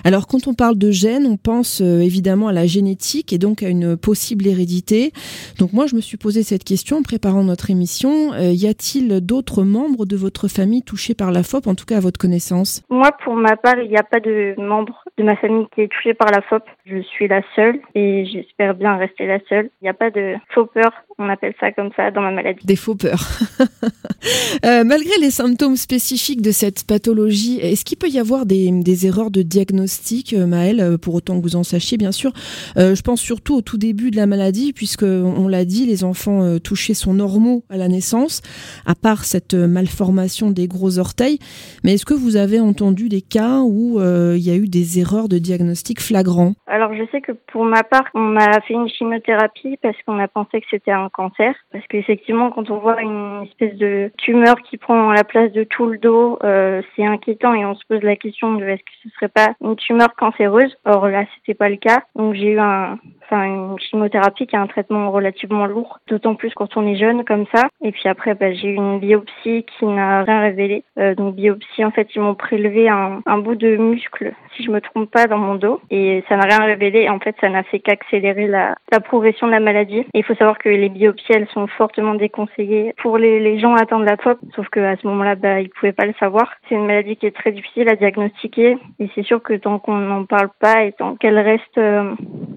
Alors 0.04 0.26
quand 0.26 0.46
on 0.46 0.54
parle 0.54 0.78
de 0.78 0.90
gènes, 0.90 1.26
on 1.26 1.36
pense 1.36 1.80
euh, 1.82 2.00
évidemment 2.00 2.48
à 2.48 2.52
la 2.52 2.66
génétique 2.66 3.32
et 3.32 3.38
donc 3.38 3.62
à 3.62 3.68
une 3.68 3.96
possible 3.96 4.46
hérédité. 4.46 5.12
Donc 5.58 5.72
moi 5.72 5.86
je 5.86 5.94
me 5.94 6.00
suis 6.00 6.16
posé 6.16 6.42
cette 6.42 6.64
en 6.92 7.02
préparant 7.02 7.44
notre 7.44 7.70
émission. 7.70 8.32
Euh, 8.32 8.52
y 8.52 8.66
a-t-il 8.66 9.20
d'autres 9.24 9.62
membres 9.62 10.06
de 10.06 10.16
votre 10.16 10.48
famille 10.48 10.82
touchés 10.82 11.14
par 11.14 11.30
la 11.30 11.42
FOP, 11.42 11.66
en 11.66 11.74
tout 11.74 11.84
cas 11.84 11.98
à 11.98 12.00
votre 12.00 12.18
connaissance? 12.18 12.82
Moi 12.90 13.10
pour 13.24 13.34
ma 13.34 13.56
part, 13.56 13.78
il 13.78 13.90
n'y 13.90 13.96
a 13.96 14.02
pas 14.02 14.20
de 14.20 14.54
membre 14.58 15.04
de 15.16 15.24
ma 15.24 15.36
famille 15.36 15.66
qui 15.74 15.82
est 15.82 15.88
touché 15.88 16.14
par 16.14 16.30
la 16.30 16.40
FOP. 16.42 16.64
Je 16.86 17.00
suis 17.02 17.28
la 17.28 17.42
seule 17.54 17.80
et 17.94 18.24
j'espère 18.26 18.74
bien 18.74 18.96
rester 18.96 19.26
la 19.26 19.38
seule. 19.48 19.70
Il 19.80 19.84
n'y 19.84 19.90
a 19.90 19.94
pas 19.94 20.10
de 20.10 20.34
FOPeur, 20.54 20.90
on 21.20 21.28
appelle 21.28 21.54
ça 21.60 21.70
comme 21.72 21.90
ça 21.96 22.10
dans 22.10 22.22
ma 22.22 22.30
maladie. 22.30 22.64
Des 22.64 22.76
FOPeurs. 22.76 23.28
euh, 24.64 24.84
malgré 24.84 25.12
les 25.20 25.30
symptômes 25.30 25.76
spécifiques 25.76 26.42
de 26.42 26.50
cette 26.50 26.84
pathologie, 26.86 27.58
est-ce 27.60 27.84
qu'il 27.84 27.98
peut 27.98 28.08
y 28.08 28.18
avoir 28.18 28.46
des, 28.46 28.70
des 28.70 29.06
erreurs 29.06 29.30
de 29.30 29.42
diagnostic, 29.42 30.32
euh, 30.32 30.46
Maëlle, 30.46 30.80
euh, 30.80 30.98
pour 30.98 31.14
autant 31.14 31.38
que 31.38 31.42
vous 31.42 31.56
en 31.56 31.62
sachiez, 31.62 31.98
bien 31.98 32.12
sûr 32.12 32.32
euh, 32.76 32.94
Je 32.94 33.02
pense 33.02 33.20
surtout 33.20 33.56
au 33.56 33.62
tout 33.62 33.78
début 33.78 34.10
de 34.10 34.16
la 34.16 34.26
maladie, 34.26 34.72
puisque 34.72 35.02
on 35.02 35.46
l'a 35.46 35.64
dit, 35.64 35.86
les 35.86 36.04
enfants 36.04 36.58
touchés 36.58 36.94
sont 36.94 37.14
normaux 37.14 37.64
à 37.68 37.76
la 37.76 37.88
naissance, 37.88 38.42
à 38.86 38.94
part 38.94 39.24
cette 39.24 39.54
malformation 39.54 40.50
des 40.50 40.66
gros 40.66 40.98
orteils. 40.98 41.38
Mais 41.84 41.94
est-ce 41.94 42.06
que 42.06 42.14
vous 42.14 42.36
avez 42.36 42.60
entendu 42.60 43.08
des 43.08 43.20
cas 43.20 43.60
où 43.60 44.00
euh, 44.00 44.34
il 44.36 44.46
y 44.46 44.50
a 44.50 44.56
eu 44.56 44.68
des 44.68 44.98
erreurs 44.98 45.28
de 45.28 45.38
diagnostic 45.38 46.00
flagrants? 46.00 46.54
Alors 46.66 46.94
je 46.94 47.04
sais 47.10 47.20
que 47.20 47.32
pour 47.52 47.64
ma 47.64 47.82
part, 47.82 48.04
on 48.14 48.36
a 48.36 48.60
fait 48.62 48.74
une 48.74 48.88
chimiothérapie 48.88 49.76
parce 49.82 49.96
qu'on 50.06 50.18
a 50.18 50.28
pensé 50.28 50.60
que 50.60 50.66
c'était 50.70 50.92
un 50.92 51.09
cancer. 51.10 51.54
Parce 51.72 51.86
qu'effectivement, 51.86 52.50
quand 52.50 52.70
on 52.70 52.78
voit 52.78 53.00
une 53.02 53.44
espèce 53.44 53.76
de 53.76 54.10
tumeur 54.18 54.56
qui 54.62 54.76
prend 54.78 55.12
la 55.12 55.24
place 55.24 55.52
de 55.52 55.64
tout 55.64 55.86
le 55.86 55.98
dos, 55.98 56.38
euh, 56.42 56.82
c'est 56.94 57.04
inquiétant 57.04 57.54
et 57.54 57.64
on 57.64 57.74
se 57.74 57.84
pose 57.88 58.02
la 58.02 58.16
question 58.16 58.54
de 58.54 58.64
est-ce 58.64 58.82
que 58.82 58.90
ce 59.02 59.08
serait 59.10 59.28
pas 59.28 59.54
une 59.60 59.76
tumeur 59.76 60.14
cancéreuse? 60.14 60.74
Or 60.84 61.08
là, 61.08 61.24
c'était 61.36 61.54
pas 61.56 61.68
le 61.68 61.76
cas. 61.76 62.02
Donc 62.14 62.34
j'ai 62.34 62.52
eu 62.52 62.58
un, 62.58 62.98
enfin 63.30 63.44
une 63.44 63.78
chimiothérapie 63.78 64.46
qui 64.46 64.56
est 64.56 64.58
un 64.58 64.66
traitement 64.66 65.10
relativement 65.10 65.66
lourd, 65.66 66.00
d'autant 66.08 66.34
plus 66.34 66.52
quand 66.54 66.76
on 66.76 66.86
est 66.86 66.96
jeune 66.96 67.24
comme 67.24 67.46
ça. 67.54 67.68
Et 67.82 67.92
puis 67.92 68.08
après, 68.08 68.34
bah, 68.34 68.52
j'ai 68.52 68.68
eu 68.68 68.74
une 68.74 68.98
biopsie 68.98 69.64
qui 69.64 69.84
n'a 69.84 70.22
rien 70.22 70.40
révélé. 70.40 70.84
Euh, 70.98 71.14
donc 71.14 71.36
biopsie, 71.36 71.84
en 71.84 71.90
fait, 71.90 72.08
ils 72.14 72.20
m'ont 72.20 72.34
prélevé 72.34 72.88
un, 72.88 73.20
bout 73.38 73.54
de 73.54 73.76
muscle, 73.76 74.32
si 74.56 74.64
je 74.64 74.70
me 74.70 74.80
trompe 74.80 75.10
pas, 75.10 75.26
dans 75.26 75.38
mon 75.38 75.54
dos, 75.54 75.80
et 75.90 76.22
ça 76.28 76.36
n'a 76.36 76.44
rien 76.44 76.64
révélé. 76.64 77.08
En 77.08 77.18
fait, 77.18 77.34
ça 77.40 77.48
n'a 77.48 77.62
fait 77.62 77.80
qu'accélérer 77.80 78.46
la, 78.46 78.76
progression 79.04 79.46
de 79.46 79.52
la 79.52 79.60
maladie. 79.60 80.04
Il 80.14 80.24
faut 80.24 80.34
savoir 80.34 80.58
que 80.58 80.68
les 80.68 80.88
biopsies, 80.88 81.32
elles 81.32 81.48
sont 81.48 81.66
fortement 81.66 82.14
déconseillées 82.14 82.94
pour 82.98 83.16
les, 83.16 83.40
les 83.40 83.58
gens 83.58 83.74
atteints 83.74 83.98
de 83.98 84.04
la 84.04 84.16
FOP, 84.16 84.38
sauf 84.54 84.68
que 84.68 84.80
à 84.80 84.96
ce 84.96 85.06
moment-là, 85.06 85.36
bah, 85.36 85.60
ils 85.60 85.70
pouvaient 85.70 85.92
pas 85.92 86.06
le 86.06 86.14
savoir. 86.20 86.52
C'est 86.68 86.74
une 86.74 86.86
maladie 86.86 87.16
qui 87.16 87.26
est 87.26 87.34
très 87.34 87.52
difficile 87.52 87.88
à 87.88 87.96
diagnostiquer, 87.96 88.76
et 88.98 89.10
c'est 89.14 89.22
sûr 89.22 89.42
que 89.42 89.54
tant 89.54 89.78
qu'on 89.78 89.96
n'en 89.96 90.24
parle 90.24 90.50
pas 90.60 90.84
et 90.84 90.92
tant 90.92 91.16
qu'elle 91.16 91.38
reste 91.38 91.78
euh, 91.78 92.14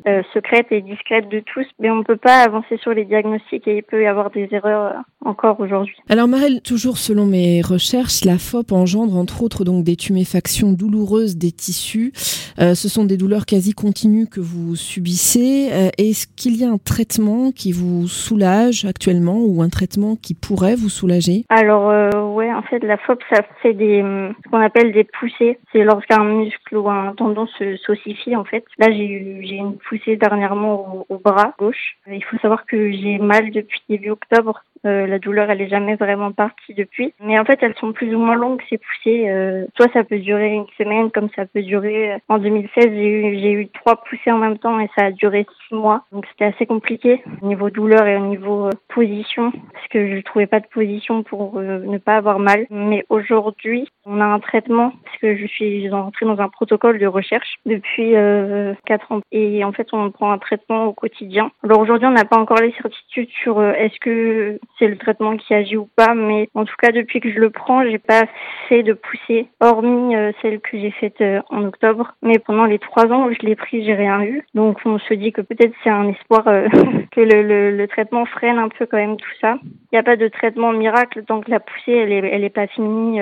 euh, 0.07 0.21
secrète 0.33 0.62
et 0.71 0.81
discrète 0.81 1.29
de 1.29 1.39
tous, 1.39 1.65
mais 1.79 1.89
on 1.89 2.03
peut 2.03 2.17
pas 2.17 2.43
avancer 2.43 2.77
sur 2.77 2.93
les 2.93 3.05
diagnostics 3.05 3.67
et 3.67 3.77
il 3.77 3.83
peut 3.83 4.03
y 4.03 4.05
avoir 4.05 4.29
des 4.29 4.47
erreurs 4.51 4.93
euh, 4.93 5.29
encore 5.29 5.59
aujourd'hui. 5.59 5.95
Alors 6.09 6.27
Marelle, 6.27 6.61
toujours 6.61 6.97
selon 6.97 7.25
mes 7.25 7.61
recherches, 7.61 8.23
la 8.25 8.37
FOP 8.37 8.71
engendre 8.71 9.15
entre 9.15 9.41
autres 9.41 9.63
des 9.63 9.95
tuméfactions 9.95 10.73
douloureuses 10.73 11.37
des 11.37 11.51
tissus. 11.51 12.11
Euh, 12.59 12.75
ce 12.75 12.89
sont 12.89 13.05
des 13.05 13.17
douleurs 13.17 13.45
quasi 13.45 13.73
continues 13.73 14.27
que 14.27 14.39
vous 14.39 14.75
subissez. 14.75 15.69
Euh, 15.71 15.89
Est-ce 15.97 16.27
qu'il 16.27 16.55
y 16.55 16.63
a 16.63 16.69
un 16.69 16.77
traitement 16.77 17.51
qui 17.51 17.71
vous 17.71 18.07
soulage 18.07 18.85
actuellement 18.85 19.39
ou 19.39 19.61
un 19.61 19.69
traitement 19.69 20.15
qui 20.15 20.33
pourrait 20.33 20.75
vous 20.75 20.89
soulager? 20.89 21.45
Alors 21.49 21.89
euh, 21.89 22.09
ouais, 22.33 22.53
en 22.53 22.61
fait 22.61 22.79
la 22.79 22.97
FOP 22.97 23.21
ça 23.31 23.41
fait 23.61 23.73
des 23.73 24.01
ce 24.01 24.49
qu'on 24.49 24.61
appelle 24.61 24.91
des 24.93 25.03
poussées. 25.03 25.59
C'est 25.71 25.83
lorsqu'un 25.83 26.23
muscle 26.23 26.77
ou 26.77 26.89
un 26.89 27.13
tendon 27.15 27.47
se 27.57 27.77
s'ossifie 27.77 28.35
en 28.35 28.43
fait. 28.43 28.65
Là 28.77 28.91
j'ai 28.91 29.05
eu 29.05 29.45
j'ai 29.45 29.55
une 29.55 29.77
poussée 29.77 30.15
dernièrement 30.17 31.05
au, 31.09 31.15
au 31.15 31.17
bras 31.17 31.53
gauche. 31.57 31.97
Il 32.07 32.23
faut 32.23 32.37
savoir 32.37 32.65
que 32.65 32.91
j'ai 32.91 33.17
mal 33.17 33.51
depuis 33.51 33.81
début 33.89 34.11
octobre. 34.11 34.63
Euh, 34.85 35.07
la 35.07 35.19
douleur, 35.19 35.49
elle 35.49 35.61
est 35.61 35.69
jamais 35.69 35.95
vraiment 35.95 36.31
partie 36.31 36.73
depuis. 36.73 37.13
Mais 37.21 37.39
en 37.39 37.45
fait, 37.45 37.59
elles 37.61 37.75
sont 37.79 37.93
plus 37.93 38.13
ou 38.13 38.19
moins 38.19 38.35
longues, 38.35 38.61
ces 38.69 38.77
poussées. 38.77 39.29
Euh, 39.29 39.65
soit 39.75 39.91
ça 39.93 40.03
peut 40.03 40.19
durer 40.19 40.53
une 40.53 40.67
semaine, 40.77 41.11
comme 41.11 41.29
ça 41.35 41.45
peut 41.45 41.61
durer... 41.61 42.17
En 42.29 42.37
2016, 42.37 42.85
j'ai 42.85 42.89
eu, 42.89 43.39
j'ai 43.39 43.51
eu 43.51 43.67
trois 43.69 43.97
poussées 44.03 44.31
en 44.31 44.37
même 44.37 44.57
temps 44.57 44.79
et 44.79 44.89
ça 44.97 45.05
a 45.05 45.11
duré 45.11 45.45
six 45.67 45.75
mois. 45.75 46.03
Donc 46.11 46.25
c'était 46.31 46.45
assez 46.45 46.65
compliqué 46.65 47.23
au 47.41 47.47
niveau 47.47 47.69
douleur 47.69 48.05
et 48.07 48.17
au 48.17 48.25
niveau 48.25 48.67
euh, 48.67 48.71
position, 48.93 49.51
parce 49.73 49.87
que 49.89 50.15
je 50.15 50.21
trouvais 50.21 50.47
pas 50.47 50.59
de 50.59 50.67
position 50.67 51.23
pour 51.23 51.57
euh, 51.57 51.79
ne 51.79 51.97
pas 51.97 52.15
avoir 52.15 52.39
mal. 52.39 52.65
Mais 52.69 53.05
aujourd'hui, 53.09 53.87
on 54.05 54.19
a 54.19 54.25
un 54.25 54.39
traitement, 54.39 54.93
parce 55.03 55.17
que 55.17 55.35
je 55.35 55.45
suis 55.47 55.91
entrée 55.91 56.25
dans 56.25 56.39
un 56.39 56.49
protocole 56.49 56.99
de 56.99 57.07
recherche 57.07 57.55
depuis 57.65 58.15
euh, 58.15 58.73
quatre 58.85 59.11
ans. 59.11 59.21
Et 59.31 59.63
en 59.63 59.71
fait, 59.71 59.87
on 59.93 60.11
prend 60.11 60.31
un 60.31 60.37
traitement 60.37 60.85
au 60.85 60.93
quotidien. 60.93 61.51
Alors 61.63 61.79
aujourd'hui, 61.79 62.07
on 62.07 62.11
n'a 62.11 62.25
pas 62.25 62.37
encore 62.37 62.61
les 62.61 62.73
certitudes 62.73 63.29
sur 63.41 63.59
euh, 63.59 63.73
est-ce 63.73 63.99
que 63.99 64.59
c'est 64.83 64.89
le 64.89 64.97
traitement 64.97 65.37
qui 65.37 65.53
agit 65.53 65.77
ou 65.77 65.87
pas, 65.95 66.13
mais 66.13 66.49
en 66.55 66.65
tout 66.65 66.75
cas 66.77 66.91
depuis 66.91 67.21
que 67.21 67.31
je 67.31 67.39
le 67.39 67.49
prends, 67.49 67.85
j'ai 67.85 67.99
pas 67.99 68.23
fait 68.67 68.83
de 68.83 68.91
poussée, 68.91 69.47
hormis 69.61 70.13
euh, 70.13 70.33
celle 70.41 70.59
que 70.59 70.77
j'ai 70.77 70.91
faite 70.91 71.21
euh, 71.21 71.39
en 71.49 71.63
octobre. 71.63 72.15
Mais 72.21 72.37
pendant 72.37 72.65
les 72.65 72.79
trois 72.79 73.05
ans 73.05 73.27
où 73.27 73.33
je 73.33 73.47
l'ai 73.47 73.55
pris, 73.55 73.85
j'ai 73.85 73.93
rien 73.93 74.21
eu. 74.23 74.43
Donc 74.55 74.79
on 74.83 74.99
se 74.99 75.13
dit 75.13 75.31
que 75.31 75.39
peut-être 75.39 75.73
c'est 75.83 75.89
un 75.89 76.09
espoir 76.09 76.45
euh, 76.49 76.67
que 77.11 77.21
le, 77.21 77.71
le, 77.71 77.87
traitement 77.87 78.25
freine 78.25 78.57
un 78.57 78.67
peu 78.67 78.85
quand 78.85 78.97
même 78.97 79.15
tout 79.15 79.35
ça. 79.39 79.57
Il 79.63 79.93
n'y 79.93 79.99
a 79.99 80.03
pas 80.03 80.17
de 80.17 80.27
traitement 80.27 80.73
miracle 80.73 81.23
tant 81.23 81.39
que 81.39 81.49
la 81.49 81.61
poussée 81.61 81.93
elle 81.93 82.11
est, 82.11 82.27
elle 82.29 82.43
est 82.43 82.49
pas 82.49 82.67
finie. 82.67 83.21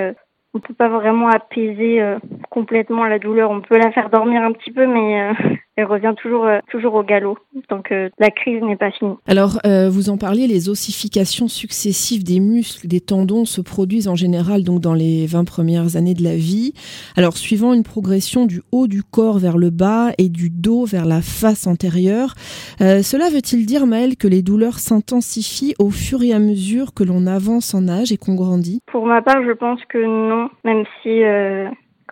on 0.54 0.58
peut 0.58 0.74
pas 0.74 0.88
vraiment 0.88 1.28
apaiser 1.28 2.02
complètement 2.50 3.04
la 3.04 3.20
douleur. 3.20 3.50
On 3.50 3.60
peut 3.60 3.78
la 3.78 3.92
faire 3.92 4.10
dormir 4.10 4.42
un 4.42 4.52
petit 4.52 4.72
peu, 4.72 4.86
mais 4.86 5.30
elle 5.76 5.86
revient 5.86 6.14
toujours, 6.20 6.44
euh, 6.44 6.58
toujours 6.70 6.94
au 6.94 7.02
galop, 7.02 7.38
donc 7.70 7.92
euh, 7.92 8.10
la 8.18 8.30
crise 8.30 8.62
n'est 8.62 8.76
pas 8.76 8.90
finie. 8.90 9.14
Alors, 9.26 9.58
euh, 9.64 9.88
vous 9.88 10.10
en 10.10 10.18
parliez, 10.18 10.46
les 10.46 10.68
ossifications 10.68 11.48
successives 11.48 12.24
des 12.24 12.40
muscles, 12.40 12.86
des 12.88 13.00
tendons 13.00 13.46
se 13.46 13.62
produisent 13.62 14.08
en 14.08 14.14
général 14.14 14.64
donc 14.64 14.80
dans 14.80 14.92
les 14.92 15.26
20 15.26 15.44
premières 15.44 15.96
années 15.96 16.12
de 16.12 16.22
la 16.22 16.34
vie. 16.34 16.74
Alors, 17.16 17.38
suivant 17.38 17.72
une 17.72 17.84
progression 17.84 18.44
du 18.44 18.60
haut 18.70 18.86
du 18.86 19.02
corps 19.02 19.38
vers 19.38 19.56
le 19.56 19.70
bas 19.70 20.10
et 20.18 20.28
du 20.28 20.50
dos 20.50 20.84
vers 20.84 21.06
la 21.06 21.22
face 21.22 21.66
antérieure, 21.66 22.34
cela 22.78 23.30
veut-il 23.30 23.64
dire, 23.64 23.86
Maëlle, 23.86 24.16
que 24.16 24.28
les 24.28 24.42
douleurs 24.42 24.78
s'intensifient 24.78 25.74
au 25.78 25.90
fur 25.90 26.22
et 26.22 26.32
à 26.32 26.38
mesure 26.38 26.92
que 26.94 27.04
l'on 27.04 27.26
avance 27.26 27.74
en 27.74 27.88
âge 27.88 28.12
et 28.12 28.16
qu'on 28.16 28.34
grandit? 28.34 28.80
Pour 28.86 29.06
ma 29.06 29.22
part, 29.22 29.42
je 29.46 29.52
pense 29.52 29.80
que 29.86 29.98
non, 29.98 30.50
même 30.64 30.84
si 31.02 31.22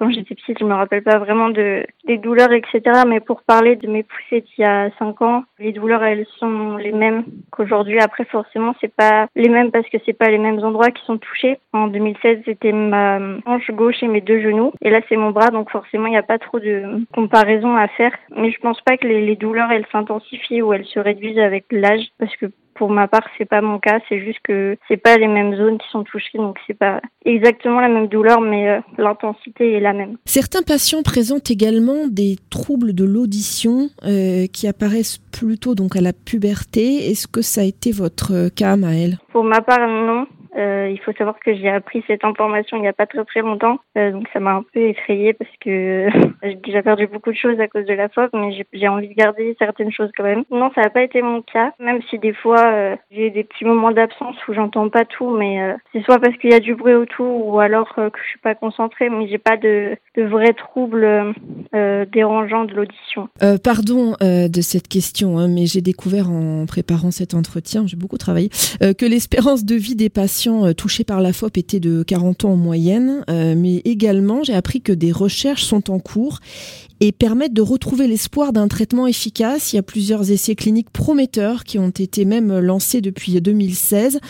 quand 0.01 0.11
j'étais 0.11 0.35
petite, 0.35 0.59
je 0.59 0.65
me 0.65 0.73
rappelle 0.73 1.03
pas 1.03 1.19
vraiment 1.19 1.51
de 1.51 1.85
des 2.07 2.17
douleurs, 2.17 2.53
etc. 2.53 2.81
Mais 3.07 3.21
pour 3.21 3.43
parler 3.43 3.77
de 3.77 3.87
mes 3.87 4.03
poussées 4.03 4.41
d'il 4.41 4.63
y 4.63 4.65
a 4.65 4.91
5 4.99 5.21
ans, 5.21 5.45
les 5.59 5.73
douleurs, 5.73 6.03
elles 6.03 6.27
sont 6.39 6.79
les 6.79 6.93
mêmes 6.93 7.25
qu'aujourd'hui. 7.51 8.01
Après, 8.01 8.25
forcément, 8.25 8.75
c'est 8.81 8.95
pas 8.95 9.27
les 9.37 9.51
mêmes 9.51 9.71
parce 9.71 9.87
que 9.91 9.99
c'est 10.07 10.15
pas 10.15 10.31
les 10.31 10.39
mêmes 10.39 10.59
endroits 10.65 10.91
qui 10.91 11.05
sont 11.05 11.19
touchés. 11.19 11.59
En 11.75 11.89
2016, 11.89 12.39
c'était 12.47 12.73
ma 12.73 13.19
hanche 13.45 13.71
gauche 13.73 14.03
et 14.03 14.09
mes 14.09 14.23
deux 14.23 14.41
genoux. 14.41 14.73
Et 14.81 14.89
là, 14.89 15.01
c'est 15.11 15.17
mon 15.17 15.33
bras, 15.33 15.51
donc 15.51 15.71
forcément, 15.71 16.07
il 16.07 16.13
n'y 16.13 16.17
a 16.17 16.23
pas 16.23 16.39
trop 16.39 16.59
de 16.59 17.05
comparaison 17.13 17.77
à 17.77 17.87
faire. 17.89 18.13
Mais 18.35 18.51
je 18.51 18.59
pense 18.61 18.81
pas 18.81 18.97
que 18.97 19.07
les, 19.07 19.27
les 19.27 19.37
douleurs, 19.37 19.71
elles 19.71 19.87
s'intensifient 19.93 20.63
ou 20.63 20.73
elles 20.73 20.87
se 20.87 20.99
réduisent 20.99 21.39
avec 21.39 21.67
l'âge 21.71 22.07
parce 22.19 22.35
que 22.37 22.47
pour 22.81 22.89
ma 22.89 23.09
part, 23.09 23.29
c'est 23.37 23.45
pas 23.45 23.61
mon 23.61 23.79
cas. 23.79 24.01
C'est 24.09 24.25
juste 24.25 24.39
que 24.43 24.75
c'est 24.89 24.97
pas 24.97 25.19
les 25.19 25.29
mêmes 25.29 25.55
zones 25.55 25.77
qui 25.77 25.87
sont 25.91 26.03
touchées, 26.03 26.39
donc 26.39 26.57
c'est 26.67 26.79
pas 26.79 27.03
exactement 27.27 27.79
la 27.79 27.91
même 27.91 28.09
douleur, 28.09 28.41
mais 28.41 28.71
euh, 28.71 28.81
l'intensité 28.97 29.75
est 29.75 29.81
la 29.81 29.93
même. 29.93 30.17
Certains 30.25 30.63
patients 30.63 31.03
présentent 31.03 31.51
également 31.51 32.09
des 32.09 32.37
troubles 32.49 32.95
de 32.95 33.05
l'audition 33.05 33.91
euh, 34.05 34.47
qui 34.47 34.67
apparaissent 34.67 35.19
plutôt 35.19 35.75
donc 35.75 35.95
à 35.95 36.01
la 36.01 36.15
puberté. 36.15 37.11
Est-ce 37.11 37.29
que 37.29 37.43
ça 37.43 37.61
a 37.61 37.65
été 37.65 37.93
votre 37.93 38.49
cas, 38.49 38.77
Maëlle? 38.77 39.19
Pour 39.31 39.45
ma 39.45 39.61
part, 39.61 39.87
non. 39.87 40.27
Euh, 40.61 40.91
il 40.91 41.01
faut 41.01 41.13
savoir 41.13 41.39
que 41.41 41.55
j'ai 41.55 41.71
appris 41.71 42.05
cette 42.07 42.25
information 42.25 42.77
il 42.77 42.83
n'y 42.83 42.89
a 42.89 42.93
pas 42.93 43.07
très 43.07 43.25
très 43.25 43.41
longtemps, 43.41 43.79
euh, 43.97 44.13
donc 44.13 44.27
ça 44.33 44.41
m'a 44.41 44.53
un 44.53 44.65
peu 44.75 44.81
effrayée 44.81 45.33
parce 45.33 45.51
que 45.61 46.09
j'ai 46.43 46.57
déjà 46.57 46.83
perdu 46.83 47.07
beaucoup 47.07 47.31
de 47.31 47.37
choses 47.37 47.59
à 47.61 47.69
cause 47.69 47.87
de 47.87 47.95
la 47.95 48.09
FOP, 48.09 48.31
mais 48.35 48.67
j'ai 48.73 48.89
envie 48.89 49.09
de 49.09 49.15
garder 49.15 49.57
certaines 49.59 49.93
choses 49.93 50.11
quand 50.17 50.25
même. 50.25 50.45
Non, 50.51 50.71
ça 50.75 50.83
n'a 50.83 50.91
pas 50.91 51.03
été 51.03 51.23
mon 51.23 51.41
cas, 51.41 51.73
même 51.79 52.01
si 52.11 52.19
des 52.19 52.35
fois 52.35 52.61
euh, 52.61 52.97
j'ai 53.11 53.31
des 53.31 53.45
petits 53.45 53.65
moments 53.65 53.91
d'absence 53.91 54.37
où 54.49 54.53
j'entends 54.53 54.89
pas 54.91 55.05
tout, 55.05 55.31
mais 55.31 55.59
c'est 55.93 56.03
soit 56.05 56.19
parce 56.19 56.37
qu'il 56.37 56.51
y 56.51 56.55
a 56.55 56.61
du 56.61 56.75
bruit 56.75 56.95
autour 56.95 57.47
ou 57.47 57.61
alors 57.61 57.95
que 57.95 58.11
je 58.23 58.29
suis 58.29 58.39
pas 58.39 58.55
concentrée, 58.55 59.09
mais 59.09 59.29
j'ai 59.29 59.39
pas 59.39 59.57
de, 59.57 59.97
de 60.17 60.23
vrais 60.25 60.53
troubles 60.53 61.35
dérangeants 61.73 62.65
de 62.65 62.75
l'audition. 62.75 63.29
pardon 63.65 64.15
de 64.21 64.61
cette 64.61 64.89
question, 64.89 65.39
hein, 65.39 65.49
mais 65.49 65.67
j'ai 65.67 65.81
découvert 65.81 66.31
en 66.31 66.67
préparant 66.67 67.11
cet 67.11 67.35
entretien, 67.35 67.87
j'ai 67.87 67.97
beaucoup 67.97 68.19
travaillé, 68.19 68.49
que 68.81 69.07
l'espérance 69.07 69.65
de 69.65 69.75
vie 69.75 69.97
des 69.97 70.11
patients 70.11 70.50
euh, 70.51 70.73
touchés 70.73 71.05
par 71.05 71.21
la 71.21 71.33
FOP 71.33 71.57
étaient 71.59 71.81
de 71.81 72.03
40 72.03 72.45
ans 72.45 72.53
en 72.53 72.57
moyenne, 72.57 73.25
euh, 73.31 73.55
mais 73.57 73.77
également 73.85 74.43
j'ai 74.43 74.55
appris 74.55 74.81
que 74.81 74.93
des 74.93 75.13
recherches 75.13 75.63
sont 75.63 75.91
en 75.91 75.99
cours 75.99 76.41
et 77.01 77.13
permettent 77.13 77.55
de 77.55 77.63
retrouver 77.63 78.07
l'espoir 78.07 78.53
d'un 78.53 78.69
traitement 78.69 79.07
efficace. 79.07 79.73
Il 79.73 79.77
y 79.77 79.79
a 79.79 79.83
plusieurs 79.83 80.31
essais 80.31 80.55
cliniques 80.55 80.91
prometteurs 80.91 81.65
qui 81.65 81.79
ont 81.79 81.89
été 81.89 82.25
même 82.25 82.59
lancés 82.59 83.01
depuis 83.01 83.41
2016. 83.41 84.21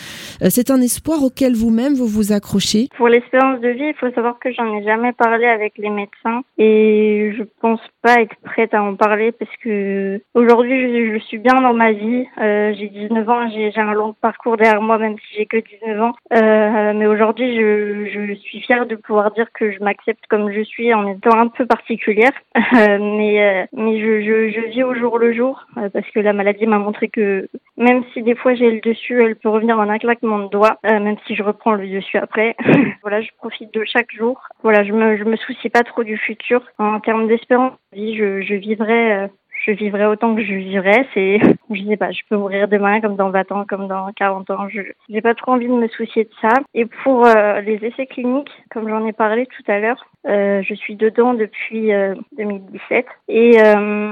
Euh, 0.42 0.46
c'est 0.50 0.70
un 0.70 0.80
espoir 0.80 1.24
auquel 1.24 1.54
vous-même 1.54 1.94
vous 1.94 2.06
vous 2.06 2.32
accrochez. 2.32 2.88
Pour 2.96 3.08
l'espérance 3.08 3.60
de 3.60 3.68
vie, 3.68 3.88
il 3.88 3.94
faut 3.98 4.10
savoir 4.14 4.38
que 4.38 4.52
j'en 4.52 4.78
ai 4.78 4.84
jamais 4.84 5.12
parlé 5.12 5.46
avec 5.46 5.76
les 5.78 5.90
médecins 5.90 6.42
et 6.58 7.32
je 7.36 7.42
pense 7.60 7.80
pas 8.02 8.20
être 8.20 8.36
prête 8.42 8.74
à 8.74 8.82
en 8.82 8.96
parler 8.96 9.32
parce 9.32 9.54
que 9.62 10.20
aujourd'hui 10.34 11.12
je, 11.12 11.18
suis 11.20 11.38
bien 11.38 11.60
dans 11.60 11.74
ma 11.74 11.92
vie. 11.92 12.26
Euh, 12.38 12.72
j'ai 12.76 12.88
19 12.88 13.28
ans, 13.28 13.48
j'ai 13.50 13.72
un 13.76 13.92
long 13.92 14.14
parcours 14.20 14.56
derrière 14.56 14.82
moi 14.82 14.98
même 14.98 15.16
si 15.18 15.36
j'ai 15.36 15.46
que 15.46 15.58
19 15.58 16.02
ans. 16.02 16.12
Euh, 16.32 16.92
mais 16.94 17.06
aujourd'hui 17.06 17.56
je, 17.56 18.06
je 18.06 18.34
suis 18.34 18.60
fière 18.60 18.86
de 18.86 18.96
pouvoir 18.96 19.30
dire 19.32 19.46
que 19.52 19.70
je 19.70 19.80
m'accepte 19.80 20.26
comme 20.28 20.50
je 20.52 20.62
suis 20.62 20.92
en 20.94 21.06
étant 21.08 21.38
un 21.38 21.48
peu 21.48 21.66
particulière. 21.66 22.32
Euh, 22.80 22.98
mais 23.00 23.42
euh, 23.42 23.66
mais 23.72 24.00
je, 24.00 24.20
je, 24.20 24.50
je, 24.50 24.68
vis 24.68 24.84
au 24.84 24.94
jour 24.94 25.18
le 25.18 25.32
jour 25.32 25.66
euh, 25.76 25.88
parce 25.90 26.08
que 26.10 26.20
la 26.20 26.32
maladie 26.32 26.66
m'a 26.66 26.78
montré 26.78 27.08
que 27.08 27.48
même 27.80 28.04
si 28.12 28.22
des 28.22 28.36
fois 28.36 28.54
j'ai 28.54 28.70
le 28.70 28.80
dessus, 28.80 29.22
elle 29.24 29.36
peut 29.36 29.48
revenir 29.48 29.78
en 29.78 29.88
un 29.88 29.98
claquement 29.98 30.38
de 30.38 30.48
doigts, 30.48 30.78
même 30.84 31.16
si 31.26 31.34
je 31.34 31.42
reprends 31.42 31.72
le 31.72 31.88
dessus 31.88 32.18
après. 32.18 32.54
voilà, 33.02 33.20
je 33.22 33.30
profite 33.38 33.74
de 33.74 33.84
chaque 33.84 34.12
jour. 34.12 34.40
Voilà, 34.62 34.84
je 34.84 34.92
me 34.92 35.16
je 35.16 35.24
me 35.24 35.36
soucie 35.36 35.70
pas 35.70 35.82
trop 35.82 36.04
du 36.04 36.16
futur 36.16 36.62
en 36.78 37.00
termes 37.00 37.26
d'espérance. 37.26 37.72
Je, 37.92 38.42
je 38.42 38.54
vivrai 38.54 39.28
je 39.64 39.72
vivrai 39.72 40.06
autant 40.06 40.34
que 40.34 40.42
je 40.42 40.54
vivrai. 40.54 41.06
C'est, 41.14 41.38
je 41.70 41.84
sais 41.84 41.96
pas, 41.96 42.10
je 42.10 42.22
peux 42.28 42.36
mourir 42.36 42.68
demain 42.68 43.00
comme 43.00 43.16
dans 43.16 43.30
20 43.30 43.52
ans, 43.52 43.64
comme 43.68 43.88
dans 43.88 44.10
40 44.12 44.50
ans. 44.50 44.68
Je 44.68 44.80
j'ai 45.08 45.20
pas 45.20 45.34
trop 45.34 45.52
envie 45.52 45.68
de 45.68 45.72
me 45.72 45.88
soucier 45.88 46.24
de 46.24 46.30
ça. 46.40 46.54
Et 46.74 46.86
pour 46.86 47.26
euh, 47.26 47.60
les 47.60 47.84
essais 47.84 48.06
cliniques, 48.06 48.50
comme 48.70 48.88
j'en 48.88 49.06
ai 49.06 49.12
parlé 49.12 49.46
tout 49.46 49.70
à 49.70 49.78
l'heure, 49.78 50.04
euh, 50.26 50.62
je 50.62 50.74
suis 50.74 50.96
dedans 50.96 51.34
depuis 51.34 51.90
2017 52.36 53.06
euh, 53.06 53.10
et 53.28 53.56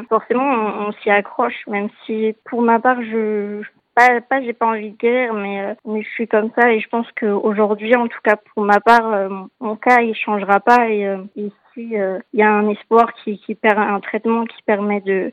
forcément 0.08 0.88
on, 0.88 0.92
s'y 0.92 1.10
accroche, 1.10 1.66
même 1.66 1.88
si 2.04 2.34
pour 2.44 2.62
ma 2.62 2.78
part 2.78 3.02
je 3.02 3.62
pas, 3.94 4.20
pas 4.20 4.40
j'ai 4.40 4.52
pas 4.52 4.66
envie 4.66 4.92
de 4.92 4.96
guérir, 4.96 5.34
mais, 5.34 5.76
mais 5.84 6.02
je 6.02 6.08
suis 6.08 6.28
comme 6.28 6.50
ça 6.58 6.72
et 6.72 6.80
je 6.80 6.88
pense 6.88 7.06
qu'aujourd'hui, 7.18 7.94
en 7.94 8.08
tout 8.08 8.20
cas 8.24 8.36
pour 8.36 8.64
ma 8.64 8.80
part, 8.80 9.28
mon 9.60 9.76
cas 9.76 10.00
il 10.00 10.14
changera 10.14 10.60
pas 10.60 10.88
et, 10.88 11.14
et 11.36 11.52
euh, 11.78 12.18
il 12.32 12.40
y 12.40 12.42
a 12.42 12.50
un 12.50 12.68
espoir 12.68 13.12
qui, 13.14 13.38
qui 13.38 13.56
un 13.64 14.00
traitement 14.00 14.44
qui 14.44 14.62
permet 14.64 15.00
de, 15.00 15.32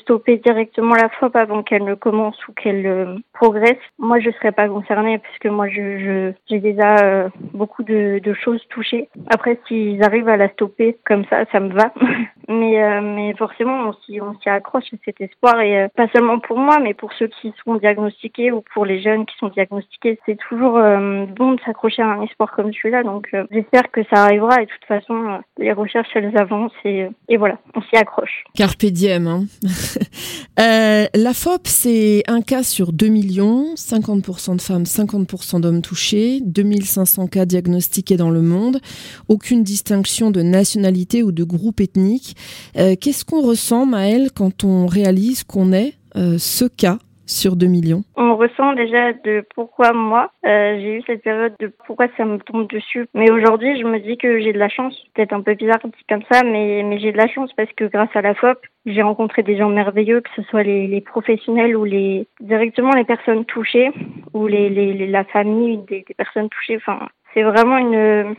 stopper 0.00 0.36
directement 0.38 0.94
la 0.94 1.08
FOP 1.08 1.36
avant 1.36 1.62
qu'elle 1.62 1.84
ne 1.84 1.94
commence 1.94 2.36
ou 2.48 2.52
qu'elle 2.52 2.86
euh, 2.86 3.16
progresse. 3.32 3.78
Moi, 3.98 4.20
je 4.20 4.30
serais 4.32 4.52
pas 4.52 4.68
concernée 4.68 5.18
puisque 5.18 5.46
moi, 5.46 5.68
je 5.68 6.32
j'ai 6.48 6.58
déjà 6.58 6.96
euh, 6.96 7.28
beaucoup 7.52 7.82
de, 7.82 8.20
choses 8.44 8.62
touchées. 8.68 9.08
Après, 9.28 9.58
s'ils 9.66 10.02
arrivent 10.02 10.28
à 10.28 10.36
la 10.36 10.48
stopper 10.50 10.96
comme 11.04 11.24
ça, 11.26 11.44
ça 11.50 11.60
me 11.60 11.72
va. 11.72 11.92
mais 12.48 13.00
mais 13.00 13.34
forcément, 13.34 13.90
on 13.90 14.34
s'y 14.34 14.48
accroche 14.48 14.92
à 14.92 14.96
cet 15.04 15.20
espoir 15.20 15.60
et 15.60 15.88
pas 15.96 16.08
seulement 16.08 16.38
pour 16.38 16.58
moi, 16.58 16.78
mais 16.80 16.94
pour 16.94 17.12
ceux 17.14 17.26
qui 17.26 17.52
sont 17.64 17.74
diagnostiqués 17.76 18.52
ou 18.52 18.62
pour 18.72 18.84
les 18.84 19.00
jeunes 19.00 19.26
qui 19.26 19.36
sont 19.36 19.48
diagnostiqués, 19.48 20.18
c'est 20.26 20.36
toujours 20.36 20.74
bon 20.74 21.52
de 21.52 21.60
s'accrocher 21.64 22.02
à 22.02 22.08
un 22.08 22.22
espoir 22.22 22.52
comme 22.52 22.72
celui-là. 22.72 23.02
Donc, 23.02 23.28
j'espère 23.50 23.90
que 23.90 24.02
ça 24.04 24.24
arrivera 24.24 24.62
et 24.62 24.66
de 24.66 24.70
toute 24.70 24.84
façon, 24.86 25.40
recherches, 25.72 26.08
elles 26.14 26.36
avancent 26.36 26.72
et, 26.84 27.06
et 27.28 27.36
voilà, 27.36 27.58
on 27.74 27.82
s'y 27.82 27.96
accroche. 27.96 28.44
Carpe 28.54 28.86
diem. 28.86 29.26
Hein. 29.26 29.44
euh, 30.60 31.06
la 31.14 31.34
FOP, 31.34 31.66
c'est 31.66 32.22
un 32.28 32.42
cas 32.42 32.62
sur 32.62 32.92
2 32.92 33.08
millions, 33.08 33.74
50% 33.74 34.56
de 34.56 34.62
femmes, 34.62 34.84
50% 34.84 35.60
d'hommes 35.60 35.82
touchés, 35.82 36.40
2500 36.42 37.26
cas 37.28 37.44
diagnostiqués 37.44 38.16
dans 38.16 38.30
le 38.30 38.42
monde, 38.42 38.80
aucune 39.28 39.62
distinction 39.62 40.30
de 40.30 40.42
nationalité 40.42 41.22
ou 41.22 41.32
de 41.32 41.44
groupe 41.44 41.80
ethnique. 41.80 42.36
Euh, 42.76 42.94
Qu'est-ce 43.00 43.24
qu'on 43.24 43.42
ressent, 43.42 43.86
Maëlle, 43.86 44.30
quand 44.34 44.64
on 44.64 44.86
réalise 44.86 45.44
qu'on 45.44 45.72
est 45.72 45.94
euh, 46.16 46.38
ce 46.38 46.64
cas 46.64 46.98
sur 47.30 47.56
2 47.56 47.66
millions 47.66 48.02
On 48.16 48.36
ressent 48.36 48.72
déjà 48.74 49.12
de 49.12 49.44
pourquoi 49.54 49.92
moi, 49.92 50.30
euh, 50.44 50.78
j'ai 50.80 50.96
eu 50.96 51.02
cette 51.06 51.22
période 51.22 51.54
de 51.60 51.72
pourquoi 51.86 52.06
ça 52.16 52.24
me 52.24 52.38
tombe 52.38 52.68
dessus. 52.68 53.06
Mais 53.14 53.30
aujourd'hui, 53.30 53.78
je 53.80 53.86
me 53.86 53.98
dis 53.98 54.16
que 54.16 54.40
j'ai 54.40 54.52
de 54.52 54.58
la 54.58 54.68
chance. 54.68 54.94
Peut-être 55.14 55.32
un 55.32 55.40
peu 55.40 55.54
bizarre 55.54 55.78
dit 55.84 56.04
comme 56.08 56.22
ça, 56.30 56.42
mais, 56.42 56.82
mais 56.82 56.98
j'ai 56.98 57.12
de 57.12 57.16
la 57.16 57.28
chance 57.28 57.52
parce 57.56 57.72
que 57.72 57.84
grâce 57.84 58.14
à 58.14 58.22
la 58.22 58.34
FOP, 58.34 58.58
j'ai 58.86 59.02
rencontré 59.02 59.42
des 59.42 59.56
gens 59.56 59.68
merveilleux, 59.68 60.20
que 60.20 60.30
ce 60.36 60.42
soit 60.42 60.62
les, 60.62 61.00
professionnels 61.00 61.76
ou 61.76 61.84
les 61.84 62.26
directement 62.40 62.90
les 62.90 63.04
personnes 63.04 63.44
touchées 63.44 63.90
ou 64.34 64.46
les, 64.46 64.68
la 65.06 65.24
famille 65.24 65.78
des, 65.88 66.04
personnes 66.16 66.48
touchées. 66.48 66.76
Enfin, 66.76 67.08
c'est 67.34 67.42
vraiment 67.42 67.78
une 67.78 68.34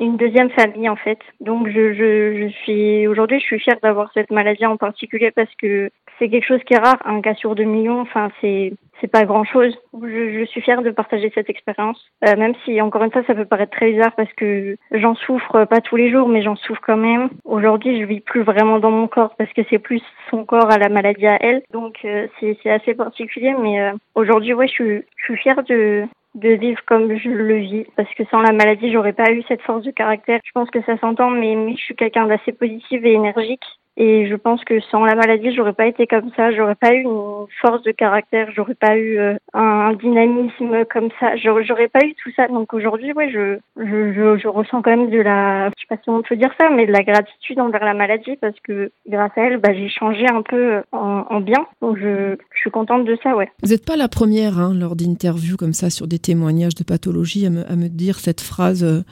une 0.00 0.16
deuxième 0.16 0.50
famille 0.50 0.88
en 0.88 0.96
fait. 0.96 1.18
Donc 1.40 1.68
je, 1.68 1.92
je, 1.92 3.06
aujourd'hui 3.06 3.38
je 3.40 3.44
suis 3.44 3.60
fière 3.60 3.78
d'avoir 3.82 4.10
cette 4.14 4.30
maladie 4.30 4.66
en 4.66 4.76
particulier 4.76 5.30
parce 5.30 5.54
que 5.60 5.90
c'est 6.22 6.28
quelque 6.28 6.46
chose 6.46 6.62
qui 6.64 6.74
est 6.74 6.78
rare, 6.78 6.98
un 7.04 7.20
cas 7.20 7.34
sur 7.34 7.56
deux 7.56 7.64
millions, 7.64 8.00
enfin 8.00 8.30
c'est 8.40 8.72
c'est 9.00 9.08
pas 9.08 9.24
grand 9.24 9.42
chose. 9.42 9.76
Je, 10.00 10.44
suis 10.44 10.60
fière 10.60 10.80
de 10.82 10.92
partager 10.92 11.32
cette 11.34 11.50
expérience, 11.50 12.00
euh, 12.24 12.36
même 12.36 12.54
si 12.64 12.80
encore 12.80 13.02
une 13.02 13.10
fois 13.10 13.24
ça 13.26 13.34
peut 13.34 13.44
paraître 13.44 13.76
très 13.76 13.90
bizarre 13.90 14.14
parce 14.16 14.32
que 14.34 14.76
j'en 14.92 15.16
souffre 15.16 15.64
pas 15.64 15.80
tous 15.80 15.96
les 15.96 16.12
jours, 16.12 16.28
mais 16.28 16.42
j'en 16.42 16.54
souffre 16.54 16.80
quand 16.86 16.96
même. 16.96 17.28
Aujourd'hui, 17.44 18.00
je 18.00 18.06
vis 18.06 18.20
plus 18.20 18.42
vraiment 18.42 18.78
dans 18.78 18.92
mon 18.92 19.08
corps 19.08 19.34
parce 19.36 19.52
que 19.52 19.62
c'est 19.68 19.80
plus 19.80 20.00
son 20.30 20.44
corps 20.44 20.70
à 20.70 20.78
la 20.78 20.88
maladie 20.88 21.26
à 21.26 21.38
elle, 21.40 21.62
donc 21.72 21.98
euh, 22.04 22.28
c'est 22.38 22.56
c'est 22.62 22.70
assez 22.70 22.94
particulier. 22.94 23.56
Mais 23.60 23.80
euh, 23.80 23.92
aujourd'hui, 24.14 24.54
ouais, 24.54 24.68
je 24.68 24.72
suis 24.72 25.04
je 25.16 25.24
suis 25.24 25.36
fière 25.36 25.64
de 25.64 26.04
de 26.36 26.50
vivre 26.50 26.80
comme 26.86 27.16
je 27.16 27.28
le 27.28 27.56
vis 27.56 27.86
parce 27.96 28.14
que 28.14 28.24
sans 28.30 28.40
la 28.40 28.52
maladie 28.52 28.92
j'aurais 28.92 29.12
pas 29.12 29.32
eu 29.32 29.42
cette 29.48 29.60
force 29.60 29.82
de 29.82 29.90
caractère 29.90 30.40
je 30.42 30.52
pense 30.54 30.70
que 30.70 30.80
ça 30.84 30.96
s'entend 30.96 31.28
mais, 31.28 31.54
mais 31.54 31.76
je 31.76 31.82
suis 31.82 31.94
quelqu'un 31.94 32.26
d'assez 32.26 32.52
positif 32.52 33.04
et 33.04 33.12
énergique 33.12 33.60
et 33.96 34.26
je 34.26 34.34
pense 34.34 34.64
que 34.64 34.80
sans 34.90 35.04
la 35.04 35.14
maladie, 35.14 35.54
j'aurais 35.54 35.74
pas 35.74 35.86
été 35.86 36.06
comme 36.06 36.30
ça, 36.34 36.50
j'aurais 36.52 36.74
pas 36.74 36.94
eu 36.94 37.02
une 37.02 37.46
force 37.60 37.82
de 37.82 37.90
caractère, 37.90 38.48
j'aurais 38.54 38.74
pas 38.74 38.96
eu 38.96 39.18
euh, 39.18 39.34
un 39.52 39.92
dynamisme 39.92 40.84
comme 40.90 41.10
ça, 41.20 41.36
j'aurais 41.36 41.88
pas 41.88 42.04
eu 42.04 42.14
tout 42.14 42.30
ça. 42.34 42.48
Donc 42.48 42.72
aujourd'hui, 42.72 43.12
ouais, 43.12 43.30
je, 43.30 43.58
je, 43.76 44.38
je, 44.38 44.48
ressens 44.48 44.80
quand 44.82 44.96
même 44.96 45.10
de 45.10 45.20
la, 45.20 45.68
je 45.68 45.82
sais 45.82 45.86
pas 45.88 45.96
si 46.02 46.08
on 46.08 46.22
dire 46.36 46.52
ça, 46.58 46.70
mais 46.70 46.86
de 46.86 46.92
la 46.92 47.02
gratitude 47.02 47.60
envers 47.60 47.84
la 47.84 47.94
maladie 47.94 48.36
parce 48.40 48.58
que 48.60 48.90
grâce 49.06 49.32
à 49.36 49.42
elle, 49.42 49.58
bah, 49.58 49.74
j'ai 49.74 49.88
changé 49.88 50.26
un 50.26 50.42
peu 50.42 50.82
en, 50.92 51.26
en, 51.28 51.40
bien. 51.40 51.66
Donc 51.82 51.98
je, 51.98 52.36
je 52.54 52.60
suis 52.60 52.70
contente 52.70 53.04
de 53.04 53.18
ça, 53.22 53.36
ouais. 53.36 53.50
Vous 53.62 53.70
n'êtes 53.70 53.84
pas 53.84 53.96
la 53.96 54.08
première 54.08 54.58
hein, 54.58 54.74
lors 54.74 54.96
d'interviews 54.96 55.56
comme 55.56 55.74
ça 55.74 55.90
sur 55.90 56.06
des 56.06 56.18
témoignages 56.18 56.74
de 56.74 56.84
pathologie 56.84 57.46
à 57.46 57.50
me, 57.50 57.70
à 57.70 57.76
me 57.76 57.88
dire 57.88 58.18
cette 58.18 58.40
phrase. 58.40 58.84
Euh, 58.84 59.02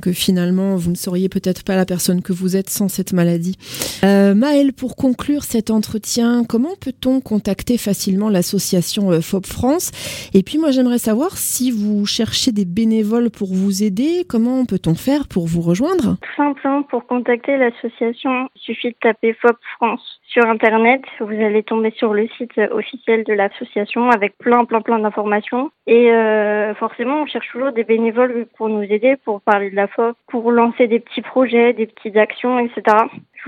que 0.00 0.12
finalement 0.12 0.76
vous 0.76 0.90
ne 0.90 0.96
seriez 0.96 1.28
peut-être 1.28 1.64
pas 1.64 1.76
la 1.76 1.84
personne 1.84 2.22
que 2.22 2.32
vous 2.32 2.56
êtes 2.56 2.70
sans 2.70 2.88
cette 2.88 3.12
maladie. 3.12 3.56
Euh, 4.04 4.34
Maëlle, 4.34 4.72
pour 4.72 4.96
conclure 4.96 5.42
cet 5.42 5.70
entretien, 5.70 6.44
comment 6.48 6.74
peut-on 6.80 7.20
contacter 7.20 7.78
facilement 7.78 8.28
l'association 8.28 9.10
euh, 9.10 9.20
FOP 9.20 9.46
France? 9.46 9.90
Et 10.34 10.42
puis 10.42 10.58
moi 10.58 10.70
j'aimerais 10.70 10.98
savoir 10.98 11.36
si 11.36 11.70
vous 11.70 12.06
cherchez 12.06 12.52
des 12.52 12.64
bénévoles 12.64 13.30
pour 13.30 13.54
vous 13.54 13.82
aider, 13.82 14.24
comment 14.28 14.64
peut-on 14.64 14.94
faire 14.94 15.28
pour 15.28 15.46
vous 15.46 15.60
rejoindre? 15.60 16.16
Simplement 16.36 16.82
pour 16.84 17.06
contacter 17.06 17.56
l'association, 17.56 18.48
il 18.56 18.60
suffit 18.60 18.88
de 18.88 18.96
taper 19.00 19.34
FOP 19.40 19.56
France 19.76 20.17
sur 20.28 20.44
Internet, 20.44 21.02
vous 21.20 21.32
allez 21.32 21.62
tomber 21.62 21.90
sur 21.92 22.12
le 22.12 22.28
site 22.36 22.58
officiel 22.70 23.24
de 23.24 23.32
l'association 23.32 24.10
avec 24.10 24.36
plein, 24.36 24.66
plein, 24.66 24.82
plein 24.82 24.98
d'informations. 24.98 25.70
Et 25.86 26.12
euh, 26.12 26.74
forcément, 26.74 27.22
on 27.22 27.26
cherche 27.26 27.50
toujours 27.50 27.72
des 27.72 27.84
bénévoles 27.84 28.46
pour 28.56 28.68
nous 28.68 28.82
aider, 28.82 29.16
pour 29.24 29.40
parler 29.40 29.70
de 29.70 29.76
la 29.76 29.88
FOP, 29.88 30.16
pour 30.28 30.52
lancer 30.52 30.86
des 30.86 31.00
petits 31.00 31.22
projets, 31.22 31.72
des 31.72 31.86
petites 31.86 32.16
actions, 32.18 32.58
etc. 32.58 32.82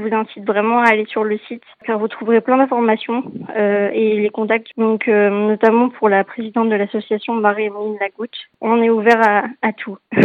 Je 0.01 0.09
vous 0.09 0.15
incite 0.15 0.45
vraiment 0.47 0.81
à 0.81 0.89
aller 0.89 1.05
sur 1.07 1.25
le 1.25 1.39
site 1.47 1.63
car 1.85 1.99
vous 1.99 2.09
trouverez 2.09 2.41
plein 2.41 2.57
d'informations 2.57 3.23
euh, 3.57 3.91
et 3.93 4.21
les 4.21 4.31
contacts. 4.31 4.69
Donc 4.79 5.09
euh, 5.09 5.49
notamment 5.49 5.91
pour 5.91 6.09
la 6.09 6.25
présidente 6.25 6.71
de 6.71 6.75
l'association 6.75 7.35
Marie-Emeline 7.35 7.97
Lagoutte. 8.01 8.37
On 8.61 8.83
est 8.83 8.89
ouvert 8.89 9.21
à, 9.63 9.73
tout. 9.73 9.99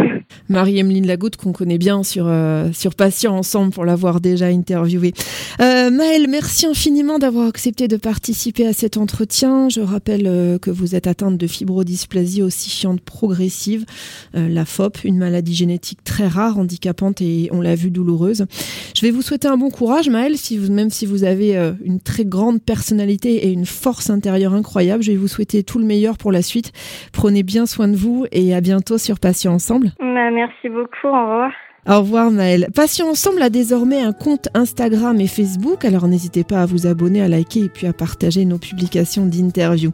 Marie-Emeline 0.49 1.07
Lagoutte 1.07 1.35
qu'on 1.35 1.51
connaît 1.51 1.77
bien 1.77 2.03
sur, 2.03 2.25
euh, 2.27 2.71
sur 2.71 2.95
Patient 2.95 3.35
Ensemble 3.35 3.73
pour 3.73 3.85
l'avoir 3.85 4.21
déjà 4.21 4.45
interviewée. 4.45 5.13
Euh, 5.59 5.89
Maëlle, 5.89 6.27
merci 6.29 6.67
infiniment 6.67 7.19
d'avoir 7.19 7.47
accepté 7.47 7.87
de 7.87 7.97
participer 7.97 8.67
à 8.67 8.73
cet 8.73 8.97
entretien. 8.97 9.67
Je 9.69 9.81
rappelle 9.81 10.59
que 10.61 10.71
vous 10.71 10.95
êtes 10.95 11.07
atteinte 11.07 11.37
de 11.37 11.47
fibrodysplasie 11.47 12.41
ossifiante 12.41 13.01
progressive, 13.01 13.85
la 14.33 14.65
FOP, 14.65 15.03
une 15.03 15.17
maladie 15.17 15.55
génétique 15.55 16.03
très 16.03 16.27
rare, 16.27 16.57
handicapante 16.57 17.21
et 17.21 17.49
on 17.51 17.61
l'a 17.61 17.75
vu 17.75 17.91
douloureuse. 17.91 18.45
Je 18.95 19.01
vais 19.01 19.11
vous 19.11 19.21
souhaiter 19.21 19.47
un 19.47 19.57
bon 19.57 19.64
courage, 19.69 20.09
Maëlle, 20.09 20.37
si 20.37 20.57
vous, 20.57 20.71
même 20.71 20.89
si 20.89 21.05
vous 21.05 21.23
avez 21.23 21.57
euh, 21.57 21.73
une 21.83 21.99
très 21.99 22.25
grande 22.25 22.63
personnalité 22.63 23.47
et 23.47 23.51
une 23.51 23.65
force 23.65 24.09
intérieure 24.09 24.53
incroyable. 24.53 25.03
Je 25.03 25.11
vais 25.11 25.17
vous 25.17 25.27
souhaiter 25.27 25.63
tout 25.63 25.79
le 25.79 25.85
meilleur 25.85 26.17
pour 26.17 26.31
la 26.31 26.41
suite. 26.41 26.71
Prenez 27.13 27.43
bien 27.43 27.65
soin 27.65 27.87
de 27.87 27.95
vous 27.95 28.25
et 28.31 28.53
à 28.53 28.61
bientôt 28.61 28.97
sur 28.97 29.19
Patient 29.19 29.53
Ensemble. 29.53 29.89
Bah, 29.99 30.31
merci 30.31 30.69
beaucoup, 30.69 31.07
au 31.07 31.11
revoir. 31.11 31.51
Au 31.87 31.99
revoir 31.99 32.31
Maëlle. 32.31 32.69
Passion 32.73 33.11
Ensemble 33.11 33.43
a 33.43 33.51
désormais 33.51 34.01
un 34.01 34.11
compte 34.11 34.49
Instagram 34.55 35.21
et 35.21 35.27
Facebook, 35.27 35.85
alors 35.85 36.07
n'hésitez 36.07 36.43
pas 36.43 36.63
à 36.63 36.65
vous 36.65 36.87
abonner, 36.87 37.21
à 37.21 37.27
liker 37.27 37.59
et 37.59 37.69
puis 37.69 37.85
à 37.85 37.93
partager 37.93 38.43
nos 38.45 38.57
publications 38.57 39.27
d'interviews. 39.27 39.91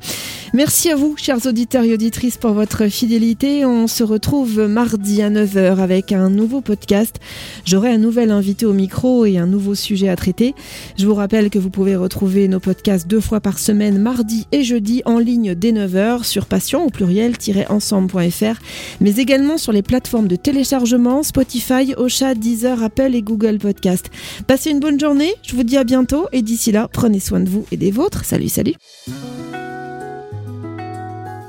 Merci 0.54 0.90
à 0.90 0.96
vous, 0.96 1.16
chers 1.18 1.46
auditeurs 1.46 1.84
et 1.84 1.94
auditrices, 1.94 2.38
pour 2.38 2.52
votre 2.52 2.88
fidélité. 2.88 3.66
On 3.66 3.88
se 3.88 4.06
retrouve 4.06 4.68
mardi 4.68 5.22
à 5.22 5.30
9h 5.30 5.80
avec 5.80 6.14
un 6.14 6.30
nouveau 6.30 6.62
podcast. 6.62 7.20
J'aurai 7.66 7.92
un 7.92 7.98
nouvel 7.98 8.32
invité 8.32 8.66
au 8.66 8.74
micro 8.74 9.26
et 9.26 9.38
un 9.38 9.48
nouveau 9.48 9.76
sujet 9.76 10.08
à 10.08 10.16
traiter. 10.16 10.56
Je 10.98 11.06
vous 11.06 11.16
rappelle 11.16 11.50
que 11.50 11.60
vous 11.60 11.70
pouvez 11.70 11.98
retrouver 11.98 12.48
nos 12.48 12.62
podcasts 12.62 13.08
deux 13.08 13.20
fois 13.20 13.42
par 13.42 13.60
semaine, 13.60 13.98
mardi 13.98 14.48
et 14.54 14.64
jeudi, 14.64 15.02
en 15.04 15.20
ligne 15.20 15.56
dès 15.56 15.74
9h 15.74 16.24
sur 16.24 16.46
passion 16.46 16.86
au 16.86 16.90
pluriel-ensemble.fr, 16.90 18.62
mais 19.02 19.16
également 19.18 19.58
sur 19.58 19.74
les 19.74 19.82
plateformes 19.82 20.30
de 20.30 20.38
téléchargement 20.38 21.22
Spotify, 21.24 21.81
Ocha, 21.98 22.36
Deezer, 22.36 22.82
Apple 22.84 23.16
et 23.16 23.22
Google 23.22 23.58
Podcast. 23.58 24.10
Passez 24.48 24.72
une 24.72 24.80
bonne 24.80 25.00
journée, 25.00 25.34
je 25.44 25.56
vous 25.56 25.64
dis 25.64 25.78
à 25.78 25.84
bientôt 25.84 26.28
et 26.32 26.42
d'ici 26.42 26.72
là, 26.72 26.88
prenez 26.92 27.20
soin 27.20 27.40
de 27.40 27.50
vous 27.50 27.66
et 27.72 27.78
des 27.78 27.92
vôtres. 27.92 28.26
Salut, 28.26 28.50
salut. 28.50 28.74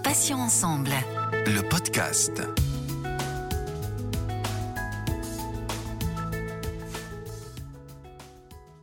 Passion 0.02 0.36
ensemble. 0.36 0.90
Le 1.46 1.68
podcast. 1.68 2.42